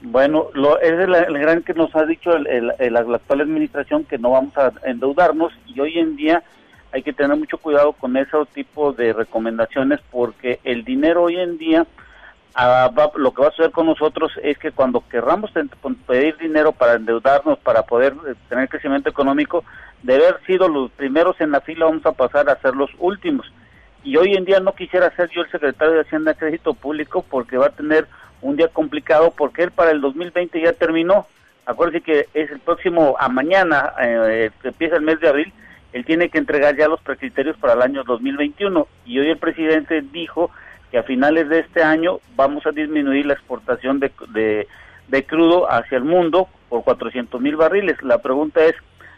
[0.00, 4.56] Bueno, lo, es el, gran que nos ha dicho la actual administración que no vamos
[4.56, 6.42] a endeudarnos y hoy en día
[6.92, 11.56] hay que tener mucho cuidado con ese tipo de recomendaciones porque el dinero hoy en
[11.56, 11.86] día
[12.54, 15.50] ah, lo que va a suceder con nosotros es que cuando querramos
[16.06, 19.64] pedir dinero para endeudarnos, para poder eh, tener crecimiento económico,
[20.02, 23.50] de haber sido los primeros en la fila, vamos a pasar a ser los últimos.
[24.04, 27.56] Y hoy en día no quisiera ser yo el secretario de Hacienda Crédito Público porque
[27.56, 28.08] va a tener
[28.40, 31.26] un día complicado porque él para el 2020 ya terminó.
[31.64, 35.52] Acuérdense que es el próximo, a mañana, eh, que empieza el mes de abril,
[35.92, 38.88] él tiene que entregar ya los precriterios para el año 2021.
[39.06, 40.50] Y hoy el presidente dijo
[40.90, 44.66] que a finales de este año vamos a disminuir la exportación de, de,
[45.08, 48.02] de crudo hacia el mundo por 400 mil barriles.
[48.02, 48.74] La pregunta es,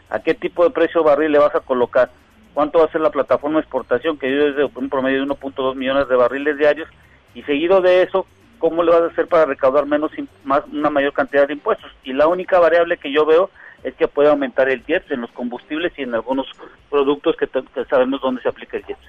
[0.09, 2.11] a qué tipo de precio barril le vas a colocar,
[2.53, 5.75] cuánto va a ser la plataforma de exportación, que es de un promedio de 1.2
[5.75, 6.89] millones de barriles diarios,
[7.33, 8.25] y seguido de eso,
[8.59, 10.11] cómo le vas a hacer para recaudar menos
[10.43, 11.91] más una mayor cantidad de impuestos.
[12.03, 13.49] Y la única variable que yo veo
[13.83, 16.47] es que puede aumentar el IEPS en los combustibles y en algunos
[16.89, 17.47] productos que,
[17.89, 19.05] sabemos dónde se aplica el IEPS.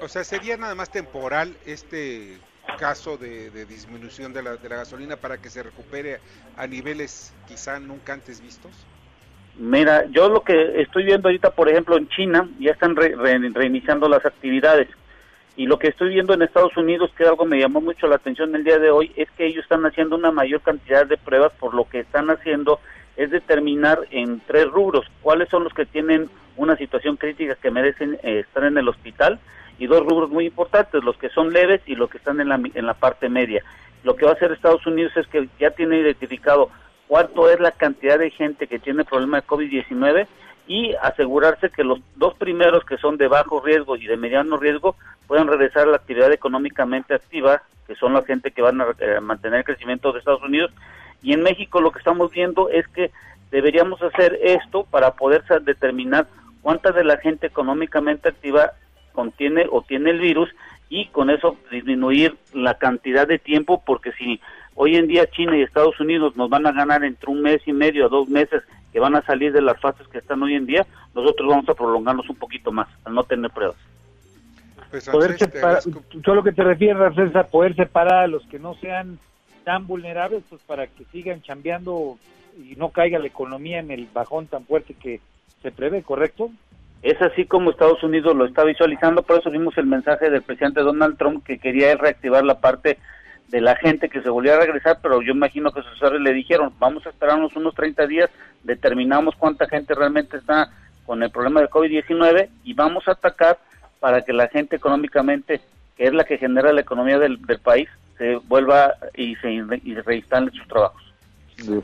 [0.00, 2.38] O sea, sería nada más temporal este
[2.78, 6.20] caso de, de disminución de la, de la gasolina para que se recupere
[6.56, 8.72] a niveles quizá nunca antes vistos.
[9.58, 14.24] Mira, yo lo que estoy viendo ahorita, por ejemplo, en China, ya están reiniciando las
[14.24, 14.88] actividades.
[15.56, 18.54] Y lo que estoy viendo en Estados Unidos, que algo me llamó mucho la atención
[18.54, 21.74] el día de hoy, es que ellos están haciendo una mayor cantidad de pruebas, por
[21.74, 22.78] lo que están haciendo
[23.16, 28.16] es determinar en tres rubros cuáles son los que tienen una situación crítica que merecen
[28.22, 29.40] eh, estar en el hospital
[29.80, 32.60] y dos rubros muy importantes, los que son leves y los que están en la,
[32.74, 33.64] en la parte media.
[34.04, 36.70] Lo que va a hacer Estados Unidos es que ya tiene identificado
[37.08, 40.26] cuánto es la cantidad de gente que tiene problema de COVID-19
[40.68, 44.94] y asegurarse que los dos primeros que son de bajo riesgo y de mediano riesgo
[45.26, 49.20] puedan regresar a la actividad económicamente activa, que son la gente que van a eh,
[49.20, 50.70] mantener el crecimiento de Estados Unidos.
[51.22, 53.10] Y en México lo que estamos viendo es que
[53.50, 56.26] deberíamos hacer esto para poder determinar
[56.60, 58.72] cuánta de la gente económicamente activa
[59.12, 60.50] contiene o tiene el virus
[60.90, 64.40] y con eso disminuir la cantidad de tiempo porque si
[64.80, 67.72] hoy en día China y Estados Unidos nos van a ganar entre un mes y
[67.72, 68.62] medio a dos meses
[68.92, 71.74] que van a salir de las fases que están hoy en día, nosotros vamos a
[71.74, 73.76] prolongarnos un poquito más al no tener pruebas.
[74.90, 75.82] Pues, poder separar,
[76.22, 79.18] tú lo que te refieres es a poder separar a los que no sean
[79.64, 82.16] tan vulnerables pues para que sigan chambeando
[82.56, 85.20] y no caiga la economía en el bajón tan fuerte que
[85.60, 86.50] se prevé, ¿correcto?
[87.02, 90.80] Es así como Estados Unidos lo está visualizando, por eso vimos el mensaje del presidente
[90.80, 92.98] Donald Trump que quería reactivar la parte
[93.48, 96.32] de la gente que se volviera a regresar, pero yo imagino que sus asesores le
[96.32, 98.30] dijeron, vamos a esperarnos unos 30 días,
[98.62, 100.70] determinamos cuánta gente realmente está
[101.06, 103.58] con el problema de COVID-19 y vamos a atacar
[104.00, 105.60] para que la gente económicamente,
[105.96, 107.88] que es la que genera la economía del, país,
[108.18, 111.07] se vuelva y se y reinstale sus trabajos.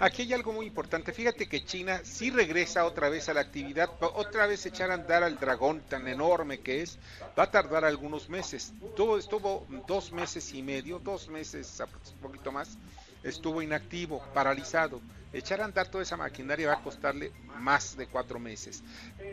[0.01, 1.13] Aquí hay algo muy importante.
[1.13, 5.25] Fíjate que China sí regresa otra vez a la actividad, otra vez echar a andar
[5.25, 6.99] al dragón tan enorme que es.
[7.37, 8.73] Va a tardar algunos meses.
[8.95, 12.79] Todo estuvo dos meses y medio, dos meses, un poquito más,
[13.25, 15.01] estuvo inactivo, paralizado.
[15.33, 18.85] Echar a andar toda esa maquinaria va a costarle más de cuatro meses.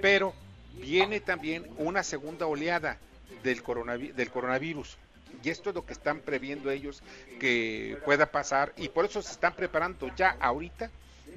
[0.01, 0.33] Pero
[0.73, 2.97] viene también una segunda oleada
[3.43, 3.61] del,
[4.15, 4.97] del coronavirus
[5.43, 7.01] y esto es lo que están previendo ellos
[7.39, 10.89] que pueda pasar y por eso se están preparando ya ahorita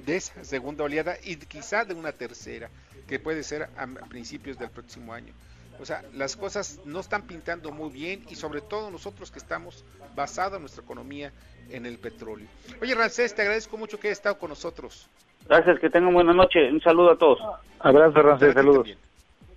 [0.05, 2.69] de esa segunda oleada y quizá de una tercera
[3.07, 5.33] que puede ser a principios del próximo año.
[5.79, 9.83] O sea, las cosas no están pintando muy bien y sobre todo nosotros que estamos
[10.15, 11.31] basados nuestra economía
[11.69, 12.47] en el petróleo.
[12.81, 15.09] Oye, Rancés, te agradezco mucho que hayas estado con nosotros.
[15.47, 16.71] Gracias, que tengan buena noche.
[16.71, 17.39] Un saludo a todos.
[17.79, 18.87] Abrazo, Rancés, saludos.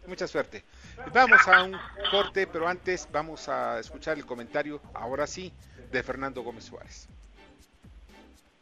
[0.07, 0.65] Mucha suerte.
[1.07, 1.79] Vamos a un
[2.11, 5.53] corte, pero antes vamos a escuchar el comentario, ahora sí,
[5.91, 7.09] de Fernando Gómez Suárez.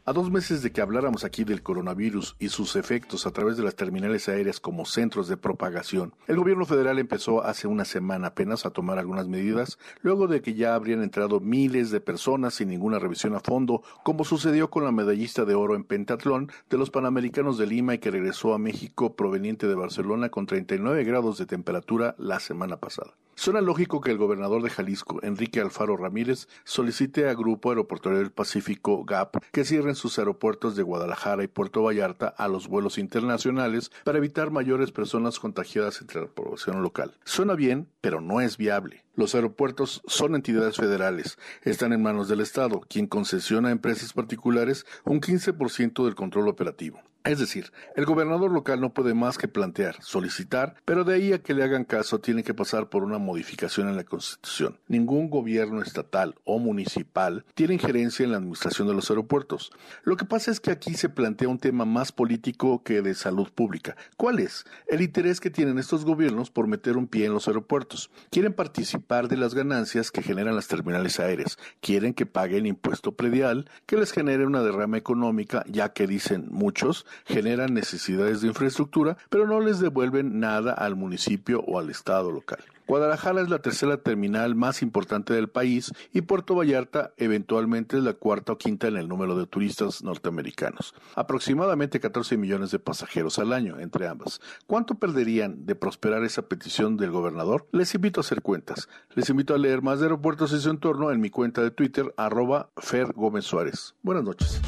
[0.09, 3.63] A dos meses de que habláramos aquí del coronavirus y sus efectos a través de
[3.63, 8.65] las terminales aéreas como centros de propagación, el gobierno federal empezó hace una semana apenas
[8.65, 12.99] a tomar algunas medidas, luego de que ya habrían entrado miles de personas sin ninguna
[12.99, 17.57] revisión a fondo, como sucedió con la medallista de oro en pentatlón de los Panamericanos
[17.57, 22.15] de Lima y que regresó a México proveniente de Barcelona con 39 grados de temperatura
[22.17, 23.11] la semana pasada.
[23.39, 28.31] Suena lógico que el gobernador de Jalisco, Enrique Alfaro Ramírez, solicite a Grupo Aeroportuario del
[28.31, 33.91] Pacífico, GAP, que cierren sus aeropuertos de Guadalajara y Puerto Vallarta a los vuelos internacionales
[34.03, 37.17] para evitar mayores personas contagiadas entre la población local.
[37.25, 39.06] Suena bien, pero no es viable.
[39.17, 44.85] Los aeropuertos son entidades federales, están en manos del Estado, quien concesiona a empresas particulares
[45.05, 47.01] un 15% del control operativo.
[47.27, 51.43] Es decir, el gobernador local no puede más que plantear, solicitar, pero de ahí a
[51.43, 54.79] que le hagan caso tiene que pasar por una modificación en la Constitución.
[54.87, 59.73] Ningún gobierno estatal o municipal tiene injerencia en la administración de los aeropuertos.
[60.03, 63.49] Lo que pasa es que aquí se plantea un tema más político que de salud
[63.53, 63.97] pública.
[64.15, 64.63] ¿Cuál es?
[64.87, 68.09] El interés que tienen estos gobiernos por meter un pie en los aeropuertos.
[68.29, 71.57] Quieren participar de las ganancias que generan las terminales aéreas.
[71.79, 77.05] Quieren que paguen impuesto predial, que les genere una derrama económica, ya que dicen muchos
[77.25, 82.59] generan necesidades de infraestructura, pero no les devuelven nada al municipio o al Estado local.
[82.87, 88.13] Guadalajara es la tercera terminal más importante del país y Puerto Vallarta eventualmente es la
[88.13, 90.95] cuarta o quinta en el número de turistas norteamericanos.
[91.15, 94.39] Aproximadamente 14 millones de pasajeros al año entre ambas.
[94.67, 97.67] ¿Cuánto perderían de prosperar esa petición del gobernador?
[97.73, 98.87] Les invito a hacer cuentas.
[99.15, 102.13] Les invito a leer más de aeropuertos y su entorno en mi cuenta de Twitter,
[102.15, 103.95] arroba Fer Gómez Suárez.
[104.01, 104.61] Buenas noches.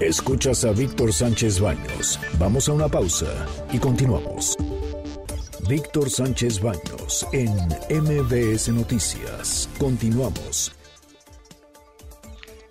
[0.00, 2.20] Escuchas a Víctor Sánchez Baños.
[2.38, 3.26] Vamos a una pausa
[3.72, 4.58] y continuamos.
[5.68, 7.50] Víctor Sánchez Baños en
[7.88, 9.68] MBS Noticias.
[9.78, 10.72] Continuamos.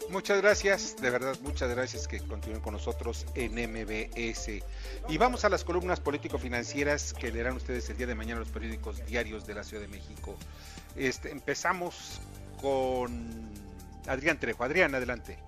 [0.09, 4.63] Muchas gracias, de verdad, muchas gracias que continúen con nosotros en MBS.
[5.09, 9.03] Y vamos a las columnas político-financieras que leerán ustedes el día de mañana los periódicos
[9.07, 10.35] diarios de la Ciudad de México.
[10.95, 12.21] Este, empezamos
[12.61, 13.49] con
[14.05, 14.63] Adrián Trejo.
[14.63, 15.39] Adrián, adelante.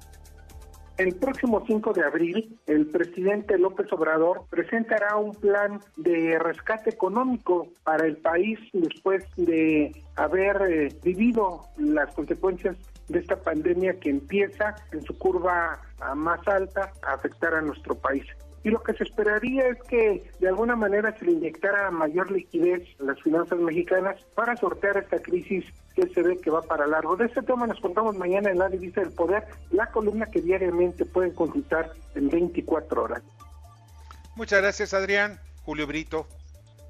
[0.97, 7.67] El próximo 5 de abril, el presidente López Obrador presentará un plan de rescate económico
[7.83, 12.77] para el país después de haber eh, vivido las consecuencias
[13.09, 15.81] de esta pandemia que empieza en su curva
[16.15, 18.25] más alta a afectar a nuestro país.
[18.65, 22.81] Y lo que se esperaría es que de alguna manera se le inyectara mayor liquidez
[22.99, 25.63] a las finanzas mexicanas para sortear esta crisis
[25.95, 27.15] que se ve que va para largo.
[27.15, 31.05] De este tema nos contamos mañana en la revista del poder, la columna que diariamente
[31.05, 33.21] pueden consultar en 24 horas.
[34.35, 35.39] Muchas gracias Adrián.
[35.61, 36.27] Julio Brito.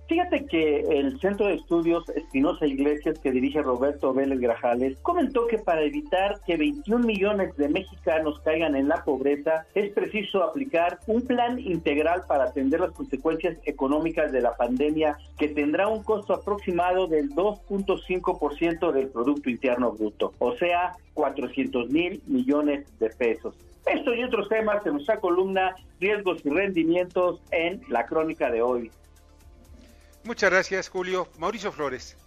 [0.07, 5.57] Fíjate que el Centro de Estudios Espinosa Iglesias que dirige Roberto Vélez Grajales comentó que
[5.57, 11.23] para evitar que 21 millones de mexicanos caigan en la pobreza es preciso aplicar un
[11.23, 17.07] plan integral para atender las consecuencias económicas de la pandemia que tendrá un costo aproximado
[17.07, 23.55] del 2.5% del Producto Interno Bruto, o sea, 400 mil millones de pesos.
[23.87, 28.91] Esto y otros temas en nuestra columna Riesgos y Rendimientos en la crónica de hoy.
[30.25, 31.27] Muchas gracias, Julio.
[31.37, 32.17] Mauricio Flores.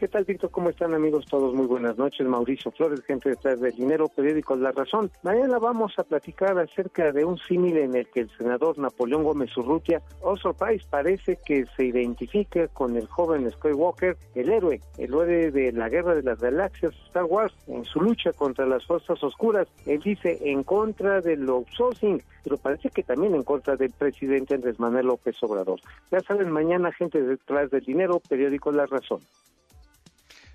[0.00, 0.50] ¿Qué tal, Víctor?
[0.50, 1.26] ¿Cómo están, amigos?
[1.26, 2.26] Todos muy buenas noches.
[2.26, 5.10] Mauricio Flores, gente detrás del dinero, periódico La Razón.
[5.22, 9.54] Mañana vamos a platicar acerca de un símil en el que el senador Napoleón Gómez
[9.58, 15.50] Urrutia, oh surprise, parece que se identifica con el joven Skywalker, el héroe, el héroe
[15.50, 19.68] de la Guerra de las Galaxias, Star Wars, en su lucha contra las fuerzas oscuras.
[19.84, 24.80] Él dice en contra del outsourcing, pero parece que también en contra del presidente Andrés
[24.80, 25.78] Manuel López Obrador.
[26.10, 29.20] Ya saben, mañana, gente detrás del dinero, periódico La Razón.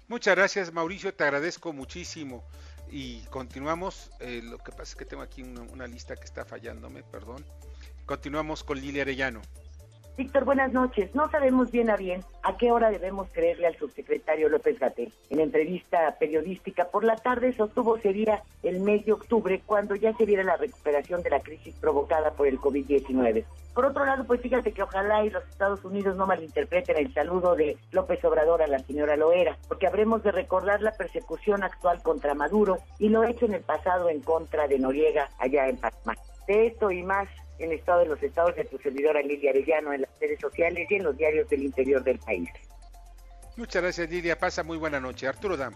[0.07, 2.43] Muchas gracias Mauricio, te agradezco muchísimo.
[2.91, 7.03] Y continuamos, eh, lo que pasa es que tengo aquí una, lista que está fallándome,
[7.03, 7.43] perdón.
[8.05, 9.41] Continuamos con Lilia Arellano.
[10.17, 11.13] Víctor, buenas noches.
[11.13, 15.11] No sabemos bien a bien a qué hora debemos creerle al subsecretario López Gatel.
[15.29, 20.25] En entrevista periodística por la tarde sostuvo sería el mes de octubre cuando ya se
[20.25, 23.43] viera la recuperación de la crisis provocada por el COVID-19.
[23.73, 27.55] Por otro lado, pues fíjate que ojalá y los Estados Unidos no malinterpreten el saludo
[27.55, 32.35] de López Obrador a la señora Loera, porque habremos de recordar la persecución actual contra
[32.35, 36.15] Maduro y lo hecho en el pasado en contra de Noriega allá en Panamá.
[36.47, 37.27] De esto y más
[37.59, 40.95] en Estado de los Estados de tu servidora Lidia Arellano en las redes sociales y
[40.95, 42.49] en los diarios del interior del país.
[43.57, 45.27] Muchas gracias Lidia, pasa muy buena noche.
[45.27, 45.73] Arturo Dam.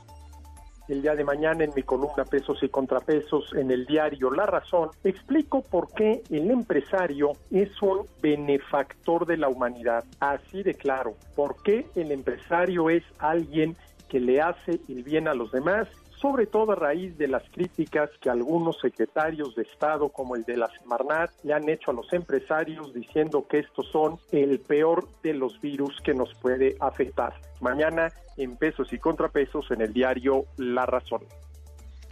[0.90, 4.90] El día de mañana en mi columna Pesos y Contrapesos en el diario La Razón,
[5.04, 10.04] explico por qué el empresario es un benefactor de la humanidad.
[10.20, 13.78] Así de claro, por qué el empresario es alguien
[14.10, 15.88] que le hace el bien a los demás
[16.22, 20.58] sobre todo a raíz de las críticas que algunos secretarios de Estado, como el de
[20.58, 25.34] la Semarnat, le han hecho a los empresarios diciendo que estos son el peor de
[25.34, 27.34] los virus que nos puede afectar.
[27.62, 31.22] Mañana en pesos y contrapesos en el diario La Razón.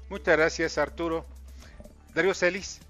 [0.09, 1.25] Muchas gracias Arturo.
[2.13, 2.86] Darío Celis.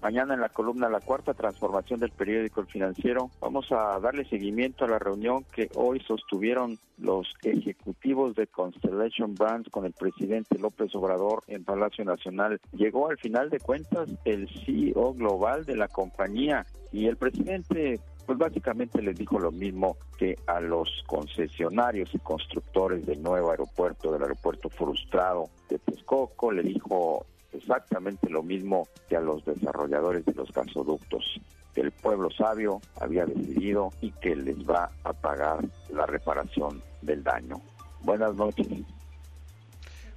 [0.00, 4.84] Mañana en la columna La Cuarta Transformación del Periódico El Financiero vamos a darle seguimiento
[4.84, 10.94] a la reunión que hoy sostuvieron los ejecutivos de Constellation Brands con el presidente López
[10.94, 12.60] Obrador en Palacio Nacional.
[12.72, 18.38] Llegó al final de cuentas el CEO global de la compañía y el presidente pues
[18.38, 24.22] básicamente les dijo lo mismo que a los concesionarios y constructores del nuevo aeropuerto, del
[24.22, 27.24] aeropuerto frustrado de Texcoco, le dijo
[27.58, 31.40] exactamente lo mismo que a los desarrolladores de los gasoductos,
[31.74, 37.22] que el pueblo sabio había decidido y que les va a pagar la reparación del
[37.22, 37.60] daño.
[38.00, 38.66] Buenas noches.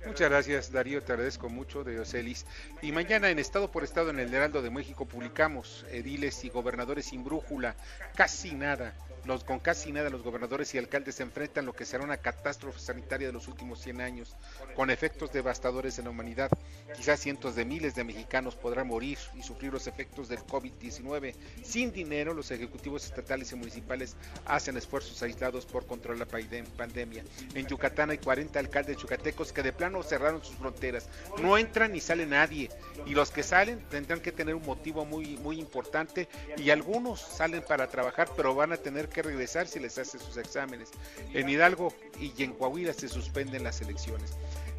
[0.06, 2.46] Muchas gracias Darío, te agradezco mucho de Ocelis.
[2.82, 7.06] Y mañana en Estado por Estado en el Heraldo de México publicamos ediles y gobernadores
[7.06, 7.76] sin brújula,
[8.16, 8.96] casi nada
[9.26, 12.80] los, con casi nada los gobernadores y alcaldes se enfrentan lo que será una catástrofe
[12.80, 14.36] sanitaria de los últimos 100 años,
[14.76, 16.50] con efectos devastadores en la humanidad.
[16.96, 21.36] Quizás cientos de miles de mexicanos podrán morir y sufrir los efectos del COVID-19.
[21.64, 24.16] Sin dinero, los ejecutivos estatales y municipales
[24.46, 27.24] hacen esfuerzos aislados por controlar la pandemia.
[27.54, 31.08] En Yucatán hay 40 alcaldes yucatecos que de plano cerraron sus fronteras.
[31.42, 32.70] No entra ni sale nadie.
[33.06, 36.28] Y los que salen tendrán que tener un motivo muy, muy importante.
[36.58, 40.38] Y algunos salen para trabajar, pero van a tener que regresar si les hace sus
[40.38, 40.90] exámenes.
[41.34, 44.34] En Hidalgo y en Coahuila se suspenden las elecciones.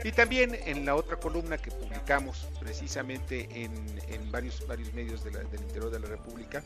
[0.05, 5.91] Y también en la otra columna que publicamos precisamente en, varios, varios medios del interior
[5.91, 6.63] de la República,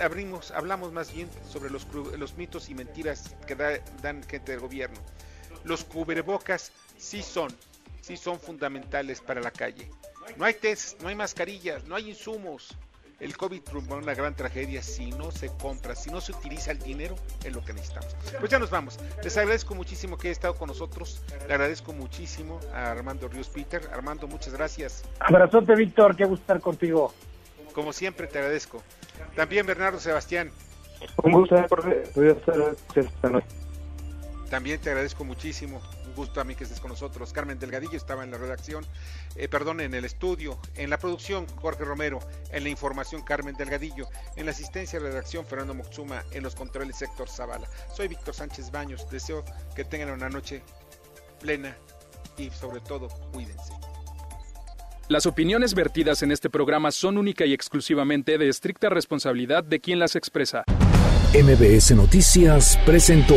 [0.00, 1.86] abrimos, hablamos más bien sobre los,
[2.18, 3.54] los mitos y mentiras que
[4.02, 5.00] dan gente del gobierno.
[5.64, 7.50] Los cubrebocas sí son,
[8.00, 9.90] sí son fundamentales para la calle.
[10.36, 12.76] No hay test, no hay mascarillas, no hay insumos,
[13.20, 16.78] el COVID fue una gran tragedia si no se compra, si no se utiliza el
[16.80, 17.14] dinero
[17.44, 18.14] en lo que necesitamos.
[18.38, 18.98] Pues ya nos vamos.
[19.22, 21.22] Les agradezco muchísimo que haya estado con nosotros.
[21.46, 23.88] Le agradezco muchísimo a Armando Ríos Peter.
[23.92, 25.04] Armando, muchas gracias.
[25.20, 26.16] Abrazote, Víctor.
[26.16, 27.14] Qué gusto estar contigo.
[27.72, 28.82] Como siempre, te agradezco.
[29.36, 30.50] También Bernardo Sebastián.
[31.22, 33.42] Un gusto esta
[34.50, 35.80] También te agradezco muchísimo.
[36.14, 37.32] Gusto a mí que estés con nosotros.
[37.32, 38.84] Carmen Delgadillo estaba en la redacción,
[39.36, 44.08] eh, perdón, en el estudio, en la producción Jorge Romero, en la información Carmen Delgadillo,
[44.36, 47.68] en la asistencia de redacción Fernando Moxuma, en los controles Héctor Zavala.
[47.94, 49.44] Soy Víctor Sánchez Baños, deseo
[49.74, 50.62] que tengan una noche
[51.40, 51.76] plena
[52.38, 53.72] y sobre todo cuídense.
[55.08, 59.98] Las opiniones vertidas en este programa son única y exclusivamente de estricta responsabilidad de quien
[59.98, 60.64] las expresa.
[61.34, 63.36] MBS Noticias presentó